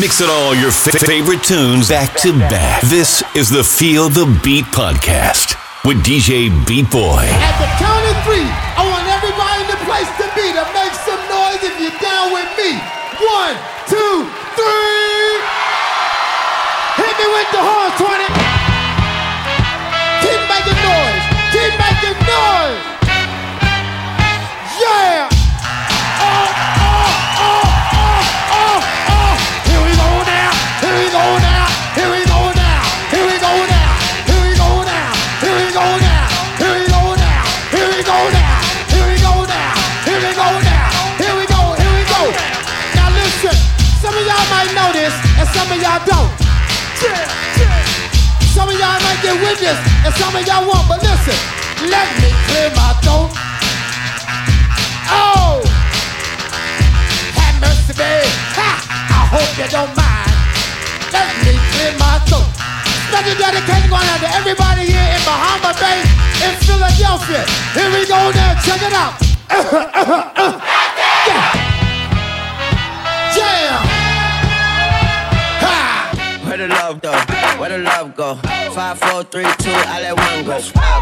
Mixing 0.00 0.28
all 0.28 0.54
your 0.54 0.70
fa- 0.70 0.92
favorite 0.92 1.42
tunes 1.42 1.88
back 1.88 2.14
to 2.22 2.32
back. 2.38 2.82
This 2.82 3.24
is 3.34 3.50
the 3.50 3.64
Feel 3.64 4.08
the 4.08 4.26
Beat 4.44 4.64
podcast 4.66 5.58
with 5.84 6.04
DJ 6.06 6.54
Beat 6.66 6.88
Boy. 6.90 7.26
At 7.26 7.56
the 7.58 7.66
count 7.82 8.04
of 8.06 8.14
three, 8.22 8.46
I 8.78 8.86
want 8.86 9.02
everybody 9.10 9.66
in 9.66 9.68
the 9.74 9.80
place 9.82 10.06
to 10.22 10.26
be 10.38 10.46
to 10.54 10.64
make 10.70 10.94
some 11.02 11.18
noise 11.26 11.62
if 11.66 11.74
you're 11.82 11.98
down 11.98 12.30
with 12.30 12.46
me. 12.54 12.78
One, 13.26 13.56
two, 13.90 14.14
three. 14.54 15.34
Hit 17.02 17.14
me 17.18 17.26
with 17.34 17.48
the 17.50 17.58
horn, 17.58 17.90
20. 17.98 18.47
Some 46.98 48.68
of 48.70 48.74
y'all 48.74 48.98
might 49.06 49.22
get 49.22 49.38
with 49.38 49.60
this, 49.62 49.78
and 50.02 50.12
some 50.18 50.34
of 50.34 50.42
y'all 50.42 50.66
won't. 50.66 50.82
But 50.90 50.98
listen, 50.98 51.38
let 51.86 52.10
me 52.18 52.34
clear 52.50 52.74
my 52.74 52.90
throat. 53.06 53.30
Oh, 55.06 55.62
have 57.38 57.54
mercy, 57.62 57.94
babe. 57.94 58.26
Ha! 58.58 58.82
I 59.14 59.30
hope 59.30 59.46
you 59.54 59.70
don't 59.70 59.94
mind. 59.94 60.34
Let 61.14 61.30
me 61.46 61.54
clear 61.70 61.94
my 62.02 62.18
throat. 62.26 62.50
Special 63.14 63.38
dedication 63.38 63.90
going 63.94 64.08
out 64.10 64.18
to 64.18 64.30
everybody 64.34 64.90
here 64.90 65.08
in 65.14 65.22
Bahama 65.22 65.78
Bay, 65.78 66.02
in 66.42 66.52
Philadelphia. 66.66 67.46
Here 67.78 67.90
we 67.94 68.10
go 68.10 68.34
now. 68.34 68.58
Check 68.66 68.82
it 68.82 68.92
out. 68.92 69.14
love 76.68 77.00
go? 77.02 77.12
Where 77.58 77.70
the 77.70 77.78
love 77.78 78.14
go? 78.16 78.36
Five, 78.72 78.98
four, 78.98 79.24
three, 79.24 79.44
two, 79.58 79.70
I 79.70 80.00
let 80.02 80.16
one 80.16 80.44
go. 80.44 80.60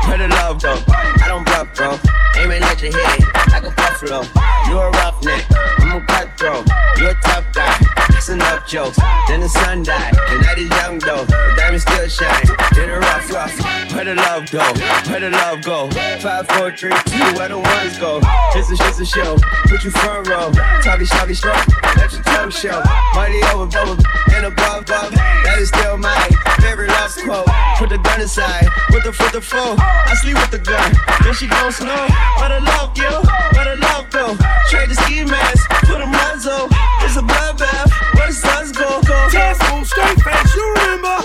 Where 0.09 0.19
the 0.19 0.28
love 0.28 0.62
go? 0.62 0.75
I 0.89 1.28
don't 1.28 1.45
bluff, 1.45 1.75
bro. 1.75 1.98
Aiming 2.36 2.62
at 2.62 2.81
your 2.83 2.92
head 2.92 3.20
like 3.50 3.64
a 3.64 3.75
buffalo. 3.75 4.22
You 4.69 4.78
a 4.78 4.91
roughneck, 4.91 5.44
I'm 5.81 6.03
a 6.03 6.06
cutthroat. 6.06 6.69
You 6.98 7.09
a 7.11 7.14
tough 7.22 7.44
guy. 7.53 7.86
It's 8.17 8.31
enough 8.31 8.67
jokes. 8.67 8.98
Then 9.28 9.41
the 9.41 9.48
sun 9.48 9.83
died. 9.83 10.14
The 10.14 10.39
night 10.41 10.59
is 10.59 10.70
young 10.70 10.98
though. 10.98 11.25
The 11.25 11.55
diamonds 11.56 11.84
still 11.84 12.09
shine. 12.09 12.47
Then 12.75 12.89
the 12.89 12.98
rough, 12.98 13.31
rough. 13.31 13.92
Where 13.92 14.05
the 14.05 14.14
love 14.14 14.50
go? 14.50 14.64
Where 15.11 15.20
the 15.20 15.31
love 15.31 15.62
go? 15.62 15.91
Five, 16.20 16.48
four, 16.48 16.72
three, 16.72 16.97
two, 17.06 17.22
where 17.37 17.48
the 17.48 17.59
ones 17.59 17.98
go? 17.98 18.20
It's 18.56 18.72
a, 18.72 18.77
it's 18.89 19.00
a 19.00 19.06
show. 19.06 19.37
Put 19.69 19.84
you 19.84 19.91
front 19.91 20.28
row. 20.28 20.50
Talky, 20.81 21.05
shawty, 21.05 21.37
strong. 21.37 21.61
Let 21.97 22.12
your 22.12 22.22
tongue 22.22 22.50
show. 22.50 22.83
Money 23.14 23.41
over, 23.53 23.67
bubble, 23.67 24.03
and 24.33 24.47
above, 24.47 24.89
above. 24.89 25.12
That 25.12 25.59
is 25.61 25.69
still 25.69 25.97
my 25.97 26.17
favorite 26.61 26.89
love 26.89 27.12
quote. 27.25 27.47
Put 27.78 27.91
the 27.91 27.98
gun 27.98 28.20
aside, 28.20 28.69
with 28.91 29.05
the 29.05 29.12
foot 29.12 29.33
the 29.33 29.41
foe. 29.41 29.77
I 29.78 30.14
sleep 30.20 30.37
with 30.41 30.50
the 30.50 30.59
gun, 30.59 30.92
then 31.22 31.34
she 31.34 31.47
gon' 31.47 31.72
snow. 31.72 32.06
Where 32.41 32.48
the 32.48 32.61
love 32.64 32.97
go? 32.97 33.22
Where 33.53 33.77
the 33.77 33.77
love 33.81 34.09
go? 34.11 34.37
Trade 34.69 34.89
the 34.91 34.97
ski 35.05 35.25
mask, 35.25 35.69
put 35.84 36.00
a 36.00 36.06
muzzle. 36.06 36.69
It's 37.05 37.17
a 37.17 37.22
bloodbath. 37.22 38.06
Where 38.15 38.29
the 38.29 38.33
suns 38.33 38.73
go? 38.73 39.01
Go. 39.03 39.29
Tassel, 39.31 39.85
straight 39.85 40.21
face, 40.23 40.55
you 40.55 40.75
remember? 40.75 41.17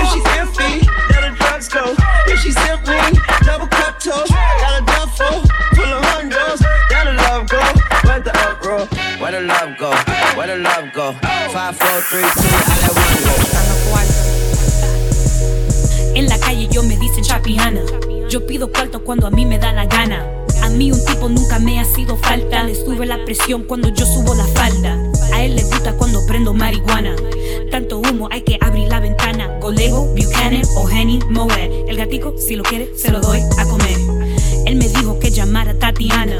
If 0.00 0.06
she 0.12 0.20
empty, 0.38 0.86
let 1.10 1.22
the 1.26 1.30
drugs 1.36 1.68
go. 1.68 1.94
If 2.26 2.40
she 2.40 2.52
simply 2.52 2.98
double 3.44 3.68
cup 3.68 3.98
toe, 4.00 4.24
got 4.28 4.80
a 4.80 4.84
duffel 4.84 5.42
full 5.74 5.92
of 5.92 6.04
hundos. 6.10 6.60
Down 6.88 7.06
the 7.06 7.14
love 7.22 7.48
go, 7.48 7.60
where 8.06 8.20
the 8.20 8.32
uproar? 8.48 8.86
Where 9.20 9.32
the 9.32 9.40
love 9.42 9.76
go? 9.78 9.90
Where 10.36 10.46
the 10.46 10.56
love 10.56 10.92
go? 10.94 11.12
Five, 11.52 11.76
four, 11.76 12.00
three, 12.02 12.22
two, 12.22 12.48
I 12.48 12.76
let 12.82 12.94
one 12.96 13.24
go. 13.24 13.34
En 16.14 16.28
la 16.28 16.38
calle 16.38 16.68
yo 16.68 16.82
me 16.82 16.96
dicen 16.96 17.24
chapiana. 17.24 17.82
Yo 18.28 18.46
pido 18.46 18.70
cuarto 18.70 19.02
cuando 19.02 19.26
a 19.26 19.30
mí 19.30 19.46
me 19.46 19.58
da 19.58 19.72
la 19.72 19.86
gana. 19.86 20.24
A 20.62 20.68
mí 20.68 20.92
un 20.92 21.04
tipo 21.04 21.28
nunca 21.28 21.58
me 21.58 21.80
ha 21.80 21.84
sido 21.84 22.16
falta. 22.16 22.62
Le 22.64 22.74
sube 22.74 23.06
la 23.06 23.24
presión 23.24 23.64
cuando 23.64 23.88
yo 23.88 24.06
subo 24.06 24.34
la 24.34 24.44
falda. 24.44 25.09
A 25.40 25.44
él 25.44 25.56
le 25.56 25.64
gusta 25.64 25.94
cuando 25.94 26.26
prendo 26.26 26.52
marihuana. 26.52 27.16
Tanto 27.70 28.00
humo 28.00 28.28
hay 28.30 28.42
que 28.42 28.58
abrir 28.60 28.88
la 28.88 29.00
ventana. 29.00 29.48
Golego, 29.58 30.04
Buchanan 30.14 30.60
o 30.76 30.86
Henny 30.86 31.18
Moet. 31.30 31.50
El 31.88 31.96
gatico, 31.96 32.34
si 32.36 32.56
lo 32.56 32.62
quiere, 32.62 32.90
se 32.94 33.10
lo 33.10 33.22
doy 33.22 33.40
a 33.56 33.64
comer. 33.64 33.96
Él 34.66 34.76
me 34.76 34.86
dijo 34.86 35.18
que 35.18 35.30
llamara 35.30 35.70
a 35.70 35.78
Tatiana. 35.78 36.36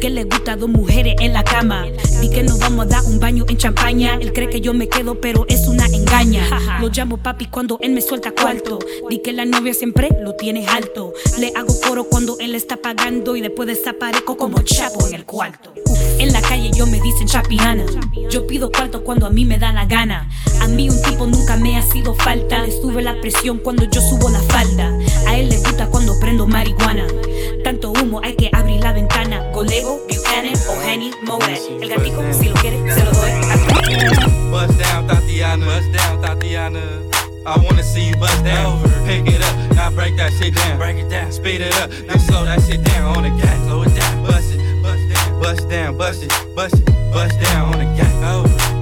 Que 0.00 0.10
le 0.10 0.22
gusta 0.22 0.54
dos 0.54 0.68
mujeres 0.68 1.16
en 1.18 1.32
la 1.32 1.42
cama. 1.42 1.86
Di 2.20 2.30
que 2.30 2.44
nos 2.44 2.60
vamos 2.60 2.86
a 2.86 2.88
dar 2.88 3.04
un 3.06 3.18
baño 3.18 3.44
en 3.48 3.56
champaña. 3.56 4.16
Él 4.20 4.32
cree 4.32 4.48
que 4.48 4.60
yo 4.60 4.72
me 4.72 4.88
quedo, 4.88 5.20
pero 5.20 5.44
es 5.48 5.66
una 5.66 5.86
engaña. 5.86 6.46
Lo 6.80 6.88
llamo 6.88 7.16
papi 7.16 7.46
cuando 7.46 7.78
él 7.82 7.90
me 7.90 8.00
suelta 8.00 8.30
cuarto. 8.30 8.78
Di 9.10 9.22
que 9.22 9.32
la 9.32 9.44
novia 9.44 9.74
siempre 9.74 10.10
lo 10.22 10.36
tiene 10.36 10.68
alto. 10.68 11.12
Le 11.40 11.52
hago 11.56 11.74
coro 11.80 12.04
cuando 12.04 12.38
él 12.38 12.54
está 12.54 12.76
pagando 12.76 13.34
y 13.34 13.40
después 13.40 13.66
desaparezco 13.66 14.36
como 14.36 14.62
chapo 14.62 15.04
en 15.08 15.14
el 15.14 15.24
cuarto. 15.24 15.74
En 16.18 16.32
la 16.32 16.40
calle 16.40 16.70
yo 16.74 16.86
me 16.86 17.00
dicen 17.00 17.26
chapiana. 17.26 17.84
Yo 18.30 18.46
pido 18.46 18.70
cuarto 18.70 19.04
cuando 19.04 19.26
a 19.26 19.30
mí 19.30 19.44
me 19.44 19.58
da 19.58 19.72
la 19.72 19.84
gana. 19.86 20.28
A 20.60 20.68
mí 20.68 20.88
un 20.88 21.00
tipo 21.02 21.26
nunca 21.26 21.56
me 21.56 21.76
ha 21.76 21.82
sido 21.82 22.14
falta. 22.14 22.62
Le 22.62 22.72
sube 22.72 23.02
la 23.02 23.20
presión 23.20 23.58
cuando 23.58 23.84
yo 23.84 24.00
subo 24.00 24.28
la 24.28 24.40
falda. 24.40 24.90
A 25.26 25.36
él 25.36 25.48
le 25.48 25.58
gusta 25.58 25.86
cuando 25.86 26.18
prendo 26.18 26.46
marihuana. 26.46 27.06
Tanto 27.64 27.90
humo 27.90 28.20
hay 28.22 28.34
que 28.36 28.50
abrir 28.52 28.80
la 28.80 28.92
ventana. 28.92 29.50
Golego, 29.52 30.00
Buchanan 30.08 30.54
o 30.68 30.88
Henny 30.88 31.10
Moet. 31.26 31.42
El 31.82 31.88
gatico, 31.88 32.22
si 32.32 32.48
lo 32.48 32.54
quiere, 32.54 32.78
se 32.94 33.04
lo 33.04 33.10
doy 33.12 33.30
Bust 34.50 34.78
down, 34.80 35.06
Tatiana. 35.06 35.66
Bust 35.66 35.92
down, 35.92 36.22
Tatiana. 36.22 36.80
I 37.46 37.56
wanna 37.60 37.82
see 37.82 38.08
you 38.08 38.16
bust 38.16 38.42
down. 38.42 38.82
Pick 39.06 39.28
it 39.28 39.40
up, 39.40 39.76
now 39.76 39.90
break 39.90 40.16
that 40.16 40.32
shit 40.32 40.52
down. 40.52 40.78
Break 40.78 40.96
it 40.96 41.08
down, 41.08 41.30
speed 41.30 41.60
it 41.60 41.72
up, 41.76 41.90
now 42.08 42.16
slow 42.16 42.44
that 42.44 42.60
shit 42.62 42.82
down 42.82 43.16
on 43.16 43.22
the 43.22 43.30
gas. 43.40 43.56
Slow 43.66 43.82
it 43.82 43.94
down, 43.94 44.24
bust 44.24 44.52
it, 44.52 44.65
bust 45.40 45.68
down, 45.68 45.96
bust 45.96 46.22
it, 46.22 46.32
bust 46.54 46.74
it, 46.74 46.86
bust 47.12 47.38
down 47.40 47.74
on 47.74 47.78
the 47.78 47.84
gas. 47.96 48.12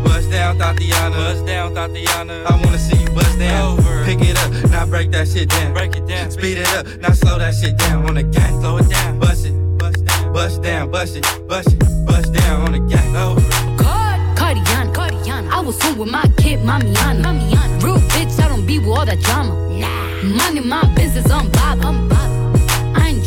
Bust 0.05 0.31
down, 0.31 0.59
Tatiana. 0.59 1.17
Bust 1.17 1.47
down, 1.47 1.75
Tatiana. 1.75 2.45
I 2.45 2.61
wanna 2.63 2.79
see 2.79 2.97
you 3.03 3.11
bust 3.11 3.39
down. 3.39 3.79
Over. 3.79 4.05
Pick 4.05 4.21
it 4.21 4.37
up, 4.39 4.71
now 4.71 4.87
break 4.87 5.11
that 5.13 5.29
shit 5.29 5.49
down. 5.49 5.73
Break 5.73 5.97
it 5.97 6.07
down, 6.07 6.31
speed 6.31 6.59
it 6.59 6.69
up, 6.75 6.87
now 7.01 7.13
slow 7.13 7.39
that 7.39 7.55
shit 7.55 7.77
down 7.77 8.07
on 8.07 8.15
the 8.15 8.23
gas. 8.23 8.51
Slow 8.61 8.79
it 8.79 8.89
down, 8.89 9.19
bust 9.19 9.47
it, 9.47 9.79
bust 9.79 10.05
down, 10.05 10.33
bust 10.33 10.63
down, 10.63 10.91
bust 10.91 11.17
it, 11.17 11.25
bust 11.49 11.73
it, 11.73 12.07
bust 12.07 12.33
down 12.33 12.63
on 12.63 12.73
the 12.73 12.79
gas. 12.81 13.05
Cardiana, 14.37 14.93
Cardiana. 14.93 15.51
I 15.51 15.61
was 15.61 15.81
home 15.83 15.99
with 15.99 16.11
my 16.11 16.25
kid, 16.37 16.61
Mamiana. 16.61 17.23
Mamiana. 17.23 17.83
Real 17.83 17.99
bitch, 18.13 18.43
I 18.43 18.49
don't 18.49 18.67
be 18.67 18.79
with 18.79 18.89
all 18.89 19.05
that 19.05 19.21
drama. 19.21 19.55
Nah. 19.71 20.23
Money, 20.23 20.61
my 20.61 20.85
business, 20.95 21.31
I'm 21.31 21.51
Bob. 21.51 21.85
I'm 21.85 22.09
Bob. 22.09 22.44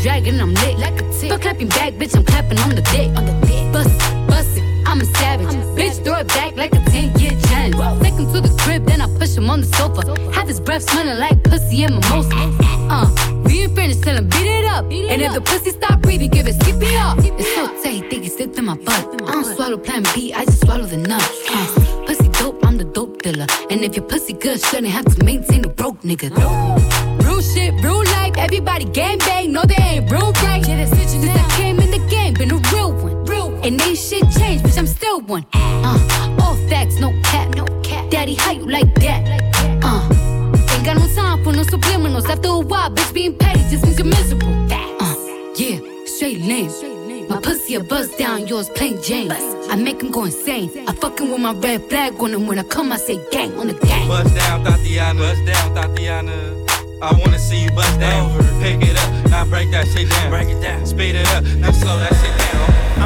Dragging, 0.08 0.40
I'm 0.40 0.54
lit. 0.54 0.80
Like 0.80 1.02
a 1.02 1.12
tick. 1.20 1.30
But 1.30 1.42
clapping 1.42 1.68
back, 1.68 1.92
bitch, 2.00 2.16
I'm 2.16 2.24
clapping 2.24 2.58
on 2.60 2.70
the 2.70 2.82
dick. 2.94 3.10
On 3.18 3.26
the 3.26 3.34
dick. 3.46 3.74
Bust 3.74 3.90
it, 3.90 4.28
bust 4.30 4.58
it, 4.58 4.64
I'm 4.88 5.02
a 5.02 5.06
savage. 5.20 5.48
I'm 5.48 5.60
a 5.60 5.76
bitch, 5.76 6.02
throw 6.02 6.16
it 6.20 6.30
back 6.30 6.56
like 6.56 6.74
a 6.74 6.80
10 6.80 7.20
year 7.20 7.32
challenge. 7.48 7.76
Take 8.02 8.14
him 8.14 8.32
to 8.32 8.40
the 8.40 8.56
crib, 8.62 8.86
then 8.86 9.02
I 9.02 9.08
push 9.20 9.36
him 9.36 9.50
on 9.50 9.60
the 9.60 9.68
sofa. 9.68 10.02
Have 10.32 10.48
his 10.48 10.62
breath 10.62 10.90
smelling 10.90 11.20
like 11.20 11.44
pussy 11.44 11.84
and 11.84 11.96
mimosa. 11.96 12.32
Uh, 12.90 13.44
we 13.44 13.64
ain't 13.64 13.76
finished, 13.76 14.02
tell 14.04 14.16
him 14.16 14.30
beat 14.30 14.48
it 14.48 14.64
up. 14.64 14.86
and 14.86 15.22
if 15.22 15.34
the 15.34 15.42
pussy 15.42 15.72
stop 15.72 16.00
breathing, 16.02 16.30
give 16.30 16.48
it 16.48 16.56
CPR. 16.56 17.12
It's 17.38 17.54
so 17.56 17.68
tight, 17.84 18.10
think 18.10 18.24
he 18.24 18.30
slipped 18.30 18.58
in 18.58 18.64
my 18.64 18.78
butt. 18.78 19.22
I 19.28 19.32
don't 19.34 19.44
swallow 19.44 19.78
plan 19.78 20.04
B, 20.16 20.32
I 20.32 20.46
just 20.46 20.62
swallow 20.62 20.86
the 20.86 20.96
nut. 20.96 21.22
Uh, 21.50 22.06
pussy 22.08 22.30
dope, 22.40 22.66
I'm 22.66 22.78
the 22.78 22.86
dope 22.86 23.22
dealer. 23.24 23.48
And 23.70 23.84
if 23.84 23.98
your 23.98 24.06
pussy 24.06 24.32
good, 24.32 24.62
shouldn't 24.62 24.88
have 24.88 25.04
to 25.14 25.26
maintain 25.26 25.66
a 25.66 25.68
broke 25.68 26.00
nigga. 26.04 26.30
Real 27.26 27.42
shit, 27.42 27.74
real 27.84 28.06
life, 28.06 28.17
everybody 28.36 28.86
gang 28.86 29.20
bang, 29.20 29.52
no 29.52 29.64
they 29.64 29.76
ain't 29.76 30.12
real 30.12 30.32
right. 30.44 30.64
Since 30.66 31.30
I 31.30 31.58
came 31.58 31.80
in 31.80 31.92
the 31.92 32.06
game, 32.10 32.34
been 32.34 32.52
a 32.52 32.58
real 32.74 32.92
one. 32.92 33.26
Real 33.26 33.52
one. 33.52 33.64
And 33.64 33.82
ain't 33.82 33.98
shit 33.98 34.24
changed, 34.32 34.66
bitch, 34.66 34.78
I'm 34.78 34.88
still 34.88 35.22
one. 35.22 35.46
Uh, 35.54 36.38
all 36.42 36.56
facts, 36.68 37.00
no 37.00 37.12
cap, 37.24 37.56
no 37.56 37.66
cap. 37.82 38.10
Daddy, 38.10 38.34
how 38.36 38.52
you 38.52 38.66
like 38.68 38.94
that? 38.96 39.22
Uh, 39.84 40.04
ain't 40.74 40.86
got 40.86 40.98
no 40.98 41.08
time 41.16 41.44
for 41.44 41.54
no 41.54 41.64
subliminals. 41.64 42.28
After 42.28 42.50
a 42.50 42.60
while, 42.60 42.90
bitch, 42.90 43.14
being 43.14 43.38
petty 43.38 43.62
just 43.70 43.86
means 43.86 43.98
you're 44.00 44.08
miserable. 44.08 44.54
Uh, 44.72 45.16
yeah, 45.56 45.80
straight 46.06 46.42
lame. 46.42 46.72
My 47.30 47.42
pussy 47.42 47.76
a 47.76 47.84
buzz 47.84 48.10
down, 48.16 48.48
yours 48.48 48.70
plain 48.70 49.02
Jane. 49.04 49.32
I 49.32 49.76
make 49.76 50.02
him 50.02 50.12
go 50.12 50.24
insane. 50.24 50.72
I 50.88 50.94
fucking 50.94 51.30
with 51.30 51.42
my 51.42 51.54
red 51.54 51.84
flag 51.90 52.14
on 52.22 52.34
him. 52.34 52.48
When 52.48 52.58
I 52.58 52.64
come, 52.64 52.92
I 52.94 52.98
say 52.98 53.20
gang 53.32 53.58
on 53.60 53.68
the 53.68 53.74
gang. 53.74 54.08
Bust 54.08 54.34
down, 54.34 54.64
Tatiana. 54.64 55.20
Bust 55.20 55.46
down, 55.46 55.76
Tatiana. 55.76 56.67
I 57.00 57.14
wanna 57.14 57.38
see 57.38 57.64
you 57.64 57.72
bust 57.72 58.00
down. 58.00 58.38
Pick 58.60 58.82
it 58.82 58.98
up, 58.98 59.30
now 59.30 59.46
break 59.46 59.70
that 59.72 59.88
shit 59.88 60.10
down. 60.10 60.30
Break 60.32 60.50
it 60.50 60.62
down, 60.62 60.86
speed 60.86 61.16
it 61.16 61.28
up, 61.28 61.44
now 61.44 61.72
slow 61.72 61.98
that 62.00 62.14
shit 62.16 62.38
down. 62.38 62.47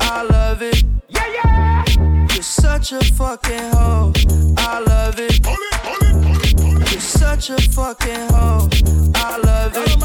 I 0.00 0.22
love 0.22 0.62
it. 0.62 0.82
Yeah, 1.08 1.26
yeah. 1.34 1.84
You're 2.32 2.42
such 2.42 2.92
a 2.92 3.00
fucking 3.14 3.70
hoe, 3.72 4.12
I 4.58 4.80
love 4.80 5.18
it. 5.20 5.44
Hold 5.46 5.58
it, 5.58 5.74
hold 5.86 6.02
it, 6.02 6.24
hold 6.24 6.44
it, 6.44 6.60
hold 6.60 6.82
it. 6.82 6.92
You're 6.92 7.00
such 7.00 7.50
a 7.50 7.58
fucking 7.72 8.28
hoe, 8.30 8.68
I 9.14 9.38
love 9.38 9.72
it. 9.76 9.96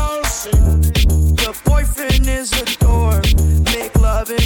Your 1.41 1.53
boyfriend 1.65 2.27
is 2.27 2.51
a 2.53 2.65
dork, 2.79 3.25
make 3.73 3.95
loving. 3.99 4.39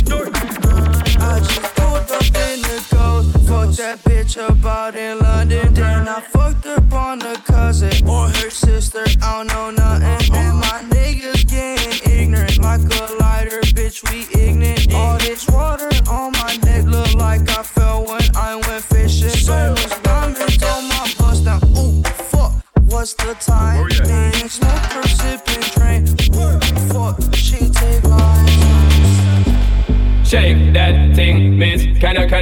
I 1.20 1.40
just 1.40 1.76
pulled 1.76 2.12
up 2.12 2.26
in 2.48 2.62
the 2.62 2.80
ghost, 2.92 3.30
fucked 3.48 3.78
that 3.78 4.00
bitch 4.04 4.38
about 4.38 4.96
in 4.96 5.20
London. 5.20 5.74
Then 5.74 6.08
I 6.08 6.22
fucked 6.22 6.66
up 6.66 6.92
on 6.94 7.22
a 7.22 7.36
cousin 7.38 8.08
or 8.08 8.28
her 8.28 8.50
sister, 8.50 9.06
I 9.22 9.44
don't 9.44 9.48
know 9.48 9.72
nothing. 9.72 10.36
And 10.36 10.58
my 10.58 10.84
niggas 10.90 11.48
getting 11.48 12.12
ignorant 12.12 12.60
like 12.60 12.82
a 12.82 13.14
lighter, 13.20 13.62
bitch, 13.62 14.04
we 14.10 14.26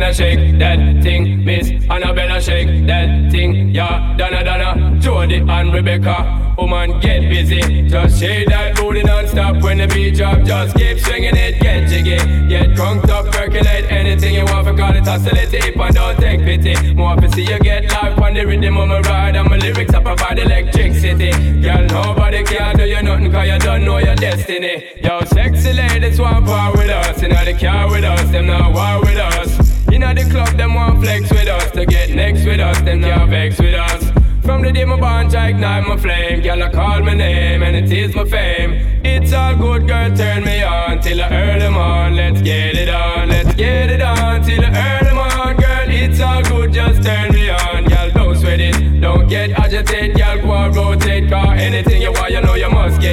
I, 0.02 0.12
shake 0.12 0.58
that 0.60 1.04
thing, 1.04 1.44
miss? 1.44 1.70
Annabella, 1.90 2.42
shake 2.42 2.88
that 2.88 3.32
thing, 3.32 3.70
yeah. 3.70 4.16
Donna, 4.18 4.44
Donna, 4.44 5.00
Jody 5.00 5.38
and 5.38 5.74
Rebecca. 5.74 6.56
Woman, 6.58 7.00
get 7.00 7.30
busy. 7.30 7.88
Just 7.90 8.20
shake 8.20 8.48
that 8.48 8.76
booty 8.76 9.04
non-stop 9.04 9.62
when 9.62 9.80
the 9.80 9.88
beat 9.88 10.16
drop. 10.16 10.44
Just 10.44 10.76
keep 10.76 11.00
swinging 11.00 11.36
it, 11.36 11.60
get 11.60 11.90
jiggy. 11.90 12.18
Get 12.48 12.76
crunked 12.76 13.10
up, 13.10 13.26
percolate 13.26 13.92
anything 13.92 14.36
you 14.36 14.46
want. 14.46 14.68
For 14.68 14.74
God, 14.74 14.96
it's 14.96 15.08
oscillate 15.08 15.54
if 15.54 15.76
and 15.76 15.96
don't 15.96 16.18
take 16.18 16.42
pity. 16.42 16.94
More 16.94 17.16
to 17.16 17.32
see 17.32 17.42
you 17.42 17.60
get 17.60 17.92
life 17.92 18.18
on 18.20 18.34
the 18.36 18.46
rhythm 18.46 18.78
of 18.78 18.88
my 18.88 19.00
ride. 19.02 19.36
And 19.36 19.50
my 19.50 19.58
lyrics, 19.58 19.94
I 19.94 20.02
provide 20.02 20.40
electricity. 20.40 21.32
Girl, 21.62 21.86
nobody 21.88 22.44
can 22.44 22.78
do 22.78 22.84
you 22.86 23.02
nothing 23.02 23.32
cause 23.32 23.48
you 23.48 23.60
don't 23.60 23.84
know 23.84 23.98
your 23.98 24.16
destiny. 24.16 24.86
Yo, 25.04 25.22
sexy 25.26 25.74
ladies 25.74 26.20
want 26.20 26.46
part 26.46 26.78
with 26.78 26.90
us. 26.90 27.22
You 27.22 27.30
know 27.30 27.44
the 27.44 27.54
care 27.54 27.88
with 27.88 28.04
us, 28.04 28.30
them 28.30 28.48
not 28.48 28.74
war 28.74 29.02
with 29.02 29.18
us. 29.18 29.63
Inna 29.94 30.12
the 30.16 30.28
club, 30.28 30.58
them 30.58 30.74
want 30.74 31.04
flex 31.04 31.30
with 31.30 31.48
us. 31.48 31.70
To 31.70 31.86
get 31.86 32.10
next 32.10 32.44
with 32.46 32.60
us, 32.60 32.82
them 32.82 33.02
can't 33.02 33.30
vex 33.30 33.60
with 33.60 33.76
us. 33.76 34.04
From 34.42 34.64
the 34.64 34.72
day 34.72 34.86
my 34.86 35.00
bond, 35.00 35.36
I 35.36 35.50
ignite 35.50 35.88
my 35.88 35.98
flame. 35.98 36.42
Girl, 36.42 36.64
I 36.64 36.72
call 36.72 37.04
my 37.04 37.14
name 37.14 37.62
and 37.62 37.76
it 37.76 37.92
is 37.92 38.16
my 38.16 38.26
fame. 38.26 38.72
It's 39.06 39.32
all 39.34 39.56
good, 39.56 39.88
girl, 39.88 40.10
turn 40.18 40.44
me 40.46 40.64
on 40.64 41.00
till 41.00 41.22
I 41.22 41.30
earn 41.30 41.60
them 41.60 41.78
on. 41.78 42.16
Let's 42.16 42.42
get 42.42 42.76
it 42.76 42.90
on, 42.90 43.30
let's 43.30 43.54
get 43.54 43.92
it 43.92 44.02
on 44.02 44.42
till 44.42 44.66
I 44.66 44.70
earn 44.70 45.04
them 45.06 45.20
on. 45.20 45.58
Girl, 45.58 45.88
it's 45.88 46.20
all 46.20 46.42
good, 46.42 46.74
just 46.74 47.04
turn 47.04 47.32
me 47.32 47.52
on. 47.52 47.86
Girl, 47.86 48.10
don't 48.10 48.36
sweat 48.36 48.60
it, 48.62 49.00
don't 49.00 49.28
get 49.30 49.52
agitated. 49.52 50.18
Girl, 50.18 50.42
go 50.42 50.54
and 50.54 50.76
rotate, 50.76 51.30
car 51.30 51.54
anything 51.54 52.02
you 52.02 52.12
want, 52.14 52.33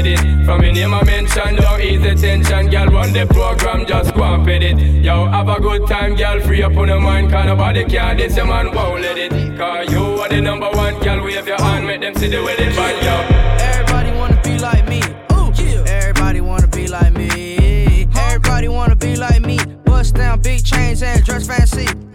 get 0.03 0.21
it. 0.21 0.45
From 0.45 0.63
your 0.63 0.73
name 0.73 0.95
I 0.95 1.03
mention, 1.05 1.57
don't 1.57 1.81
ease 1.81 2.03
the 2.03 2.15
tension. 2.15 2.71
Girl, 2.71 2.87
run 2.87 3.13
the 3.13 3.27
program, 3.27 3.87
just 3.87 4.15
go 4.15 4.23
and 4.23 4.45
fit 4.45 4.63
it. 4.63 5.05
Yo, 5.05 5.27
have 5.27 5.49
a 5.49 5.61
good 5.61 5.87
time, 5.87 6.15
girl, 6.17 6.41
free 6.41 6.63
up 6.63 6.77
on 6.77 6.89
your 6.89 7.01
mind. 7.01 7.31
Cause 7.31 7.47
nobody 7.47 7.85
can 7.85 8.17
this, 8.17 8.37
your 8.37 8.47
man 8.47 8.75
won't 8.75 9.03
let 9.03 9.19
it. 9.19 9.31
Cause 9.57 9.91
you 9.91 10.01
are 10.01 10.29
the 10.29 10.41
number 10.41 10.71
one, 10.71 10.99
girl, 11.01 11.25
wave 11.25 11.47
your 11.47 11.61
hand, 11.61 11.87
make 11.87 12.01
them 12.01 12.15
see 12.15 12.29
the 12.29 12.43
way 12.43 12.57
they 12.57 12.71
bad, 12.71 12.97
yo. 13.05 13.65
Everybody 13.65 14.11
wanna 14.19 14.41
be 14.43 14.59
like 14.59 14.89
me. 14.89 15.03
Ooh, 15.33 15.53
Everybody 15.87 16.41
wanna 16.41 16.69
be 16.69 16.87
like 16.89 17.13
me. 17.13 18.09
Everybody 18.17 18.69
wanna 18.69 18.97
be 18.97 19.17
like 19.17 19.43
me. 19.43 19.59
Bust 19.85 20.15
down 20.15 20.41
big 20.41 20.65
chains 20.65 21.03
and 21.03 21.25
dress 21.25 21.47
fancy. 21.47 22.10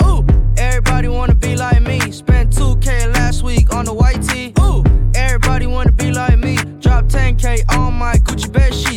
10K 7.16 7.78
on 7.78 7.94
my 7.94 8.16
Gucci 8.16 8.52
bed 8.52 8.74
sheets. 8.74 8.95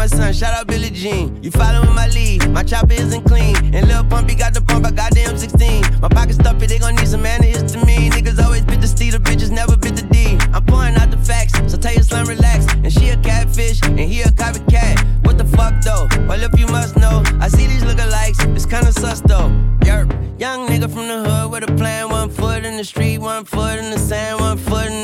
My 0.00 0.06
son. 0.06 0.32
Shout 0.32 0.54
out 0.54 0.66
Billie 0.66 0.88
Jean. 0.88 1.42
You 1.42 1.50
following 1.50 1.94
my 1.94 2.08
lead, 2.08 2.48
my 2.48 2.62
chopper 2.62 2.94
isn't 2.94 3.22
clean, 3.24 3.54
and 3.74 3.86
Lil 3.86 4.02
Pumpy 4.04 4.34
got 4.34 4.54
the 4.54 4.62
pump. 4.62 4.86
I 4.86 4.92
got 4.92 5.12
the 5.12 5.20
M16. 5.20 6.00
My 6.00 6.08
pocket 6.08 6.36
stuffy, 6.36 6.66
they 6.66 6.78
gon' 6.78 6.94
need 6.94 7.06
some 7.06 7.22
antihistamine. 7.22 8.10
Niggas 8.12 8.42
always 8.42 8.64
bit 8.64 8.80
the 8.80 8.88
steed, 8.88 9.12
the 9.12 9.18
bitches 9.18 9.50
never 9.50 9.76
bit 9.76 9.96
the 9.96 10.06
D. 10.10 10.38
I'm 10.54 10.64
pouring 10.64 10.94
out 10.94 11.10
the 11.10 11.18
facts, 11.18 11.52
so 11.70 11.76
tell 11.76 11.92
your 11.92 12.02
slim 12.02 12.26
relax. 12.26 12.64
And 12.72 12.90
she 12.90 13.10
a 13.10 13.18
catfish, 13.18 13.82
and 13.82 14.00
he 14.00 14.22
a 14.22 14.28
copycat. 14.28 14.96
What 15.26 15.36
the 15.36 15.44
fuck 15.44 15.74
though? 15.84 16.08
Well, 16.26 16.42
if 16.42 16.58
you 16.58 16.66
must 16.68 16.96
know, 16.96 17.22
I 17.38 17.48
see 17.48 17.66
these 17.66 17.82
lookalikes, 17.82 18.40
it's 18.56 18.64
kinda 18.64 18.92
sus 18.92 19.20
though. 19.20 19.52
Yerp, 19.84 20.08
young 20.40 20.66
nigga 20.66 20.88
from 20.90 21.08
the 21.08 21.18
hood 21.28 21.50
with 21.50 21.68
a 21.68 21.72
plan. 21.74 22.08
One 22.08 22.30
foot 22.30 22.64
in 22.64 22.78
the 22.78 22.84
street, 22.84 23.18
one 23.18 23.44
foot 23.44 23.78
in 23.78 23.90
the 23.90 23.98
sand, 23.98 24.39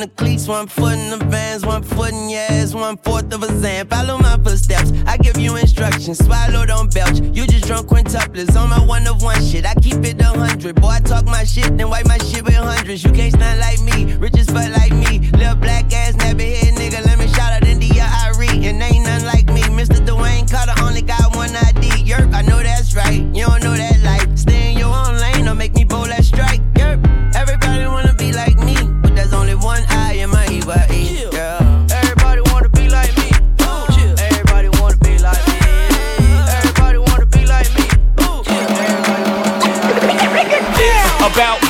the 0.06 0.14
cleats, 0.14 0.48
one 0.48 0.66
foot 0.66 0.94
in 0.94 1.10
the 1.10 1.24
vans, 1.26 1.64
one 1.64 1.82
foot 1.82 2.12
in 2.12 2.28
your 2.28 2.40
ass, 2.40 2.74
one 2.74 2.96
fourth 2.98 3.32
of 3.32 3.42
a 3.42 3.48
zan. 3.60 3.86
Follow 3.88 4.18
my 4.18 4.36
footsteps, 4.44 4.92
I 5.06 5.16
give 5.16 5.38
you 5.38 5.56
instructions. 5.56 6.18
Swallow, 6.24 6.66
don't 6.66 6.92
belch. 6.92 7.20
You 7.20 7.46
just 7.46 7.64
drunk 7.64 7.88
quintuplets 7.88 8.56
on 8.56 8.70
my 8.70 8.84
one 8.84 9.06
of 9.06 9.22
one 9.22 9.42
shit. 9.42 9.64
I 9.66 9.74
keep 9.74 10.04
it 10.04 10.20
a 10.20 10.26
hundred. 10.26 10.76
Boy, 10.80 10.88
I 10.88 11.00
talk 11.00 11.24
my 11.26 11.44
shit, 11.44 11.76
then 11.76 11.88
wipe 11.88 12.06
my 12.06 12.18
shit 12.18 12.44
with 12.44 12.54
hundreds. 12.54 13.04
You 13.04 13.12
can't 13.12 13.32
stand 13.32 13.60
like 13.60 13.80
me, 13.82 14.14
rich 14.14 14.36
fuck 14.46 14.70
like 14.78 14.92
me. 14.92 15.30
Little 15.30 15.56
black 15.56 15.92
ass, 15.92 16.14
never 16.16 16.42
hit 16.42 16.74
nigga. 16.74 17.04
Let 17.04 17.18
me 17.18 17.26
shout 17.28 17.52
out 17.52 17.64
India 17.64 18.06
Arie. 18.24 18.66
And 18.66 18.82
ain't 18.82 19.04
nothing 19.04 19.26
like 19.26 19.46
me. 19.46 19.62
Mr. 19.62 19.98
Dwayne 20.06 20.50
Carter 20.50 20.76
only 20.82 21.02
got 21.02 21.34
one 21.34 21.50
ID. 21.50 22.04
Yerp, 22.06 22.32
I 22.34 22.42
know 22.42 22.62
that's 22.62 22.75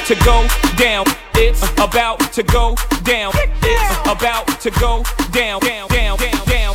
to 0.06 0.14
go 0.24 0.46
down. 0.76 1.04
It's 1.34 1.64
about 1.80 2.20
to 2.34 2.44
go 2.44 2.76
down. 3.02 3.32
It's 3.60 4.08
about 4.08 4.46
to 4.60 4.70
go 4.78 5.02
down. 5.32 5.58
Down, 5.58 5.88
down, 5.88 6.16
down, 6.16 6.16
down, 6.16 6.44
down, 6.46 6.72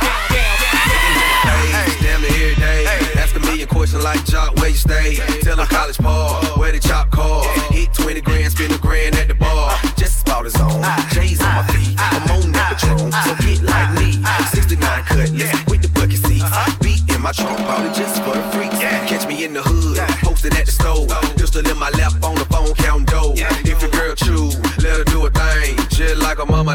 Damn 2.02 2.20
near 2.20 2.50
every 2.50 2.54
day. 2.56 2.84
Ask 3.16 3.34
a 3.34 3.40
million 3.40 3.68
questions 3.68 4.04
like 4.04 4.22
Jock, 4.26 4.54
where 4.56 4.68
you 4.68 4.76
stay? 4.76 5.16
Tell 5.40 5.56
them 5.56 5.66
college 5.66 5.96
ball, 5.96 6.44
where 6.58 6.72
the 6.72 6.78
chop 6.78 7.10
call. 7.10 7.44
Hit 7.70 7.94
20 7.94 8.20
grand, 8.20 8.52
spend 8.52 8.74
a 8.74 8.78
grand 8.78 9.14
at 9.14 9.28
the 9.28 9.34
bar. 9.34 9.78
Just 9.96 10.28
about 10.28 10.44
his 10.44 10.56
own. 10.56 10.84
J's 11.12 11.40
on 11.40 11.54
my 11.54 11.66
feet. 11.68 11.96
I'm 11.98 12.30
on 12.32 12.52
that 12.52 12.78
patron. 12.78 13.12
So 13.24 13.34
get 13.46 13.62
like 13.62 13.98
me. 13.98 14.22
69 14.50 15.04
cutlass 15.04 15.70
with 15.70 15.80
the 15.80 15.88
bucket 15.94 16.18
seats. 16.18 16.44
Beat 16.82 17.08
in 17.08 17.22
my 17.22 17.32
trunk, 17.32 17.58
bought 17.60 17.86
it 17.86 17.94
just 17.94 18.22
for 18.22 18.34
the 18.34 18.42
freaks. 18.52 18.61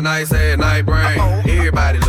Mama, 0.01 0.09
nice 0.09 0.31
ass 0.33 0.57
night 0.57 0.85
brain. 0.85 1.19
Everybody 1.47 1.99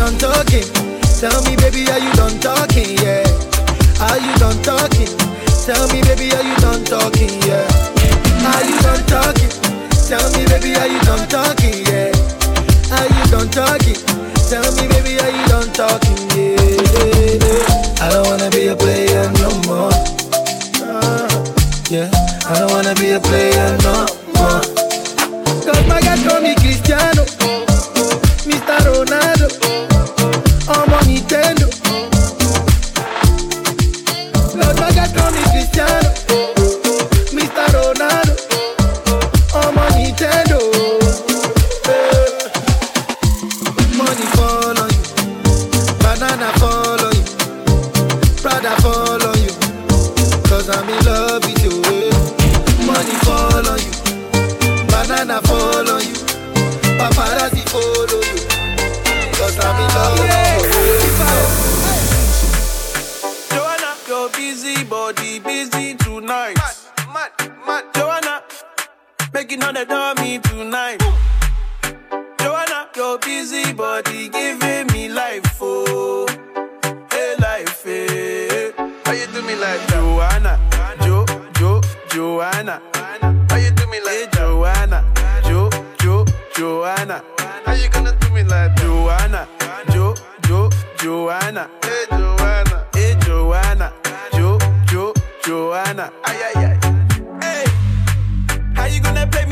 done 0.00 0.16
talking? 0.16 0.64
Tell 1.20 1.42
me, 1.44 1.56
baby, 1.56 1.84
are 1.92 2.00
you 2.00 2.10
done 2.16 2.40
talking? 2.40 2.96
Yeah. 3.04 3.20
Are 4.00 4.16
you 4.16 4.32
done 4.40 4.56
talking? 4.64 5.12
Tell 5.68 5.84
me, 5.92 6.00
baby, 6.00 6.32
are 6.32 6.40
you 6.40 6.56
done 6.64 6.82
talking? 6.88 7.28
Yeah. 7.44 7.68
Are 8.48 8.64
you 8.64 8.80
done 8.80 9.04
talking? 9.04 9.52
Tell 10.08 10.24
me, 10.32 10.48
baby, 10.48 10.72
are 10.80 10.88
you 10.88 11.00
done 11.04 11.28
talking? 11.28 11.84
Yeah. 11.84 12.16
Are 12.96 13.08
you 13.12 13.24
done 13.28 13.50
talking? 13.52 14.00
Tell 14.48 14.64
me, 14.80 14.88
baby, 14.88 15.20
are 15.20 15.32
you 15.36 15.44
done 15.52 15.68
talking? 15.76 16.16
Yeah. 16.32 16.56
I 18.00 18.08
don't 18.08 18.24
wanna 18.24 18.48
be 18.48 18.68
a 18.68 18.76
player 18.76 19.28
no 19.36 19.52
more. 19.68 19.92
Ah, 20.80 21.28
yeah. 21.92 22.08
I 22.48 22.56
don't 22.56 22.72
wanna 22.72 22.94
be 22.94 23.12
a 23.12 23.20
player 23.20 23.76
no 23.84 24.08
more. 24.32 24.64
Cause 25.60 25.84
my 25.86 26.00
guys 26.00 26.24
call 26.26 26.40
me 26.40 26.54
Cristiano, 26.56 27.19
the 69.80 69.86
dummy 69.86 70.38
tonight. 70.40 71.00
Joanna, 72.38 72.88
your 72.96 73.18
busy 73.18 73.72
body 73.72 74.28
giving 74.28 74.86
me 74.88 75.08
life, 75.08 75.58
oh, 75.60 76.26
hey 77.10 77.34
life, 77.38 77.86
eh. 77.86 78.08
hey. 78.08 78.72
How 79.04 79.12
you 79.12 79.26
do 79.32 79.42
me 79.42 79.54
like 79.56 79.80
Joanna, 79.88 80.58
Jo, 81.02 81.24
Jo, 81.58 81.80
Joanna? 82.10 82.82
How 83.48 83.56
you 83.56 83.70
do 83.70 83.86
me 83.86 84.00
like 84.00 84.18
hey, 84.18 84.28
Joanna, 84.32 85.04
Jo, 85.44 85.70
Jo, 86.00 86.24
Joanna? 86.54 87.22
How 87.64 87.72
you 87.72 87.88
gonna 87.88 88.14
do 88.20 88.30
me 88.30 88.42
like 88.42 88.74
Joanna, 88.76 89.48
Jo, 89.92 90.14
Jo, 90.46 90.70
Joanna? 90.98 91.70
Hey 91.82 92.04
Joanna, 92.10 92.86
hey 92.94 93.16
Joanna, 93.24 93.92
Jo, 94.32 94.58
Jo, 94.88 95.14
Joanna? 95.44 96.12
Ay 96.24 96.36
ay 96.54 96.64
ay. 96.66 96.79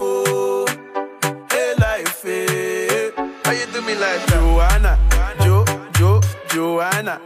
oh, 0.00 0.66
hey 1.50 1.74
life, 1.78 2.24
eh, 2.24 2.46
hey. 2.48 3.12
Eh. 3.16 3.28
How 3.44 3.52
you 3.52 3.66
do 3.72 3.80
me 3.82 3.94
like 3.94 4.26
Joanna, 4.28 4.98
Jo, 5.40 5.64
Jo, 5.94 6.20
Joanna? 6.48 7.20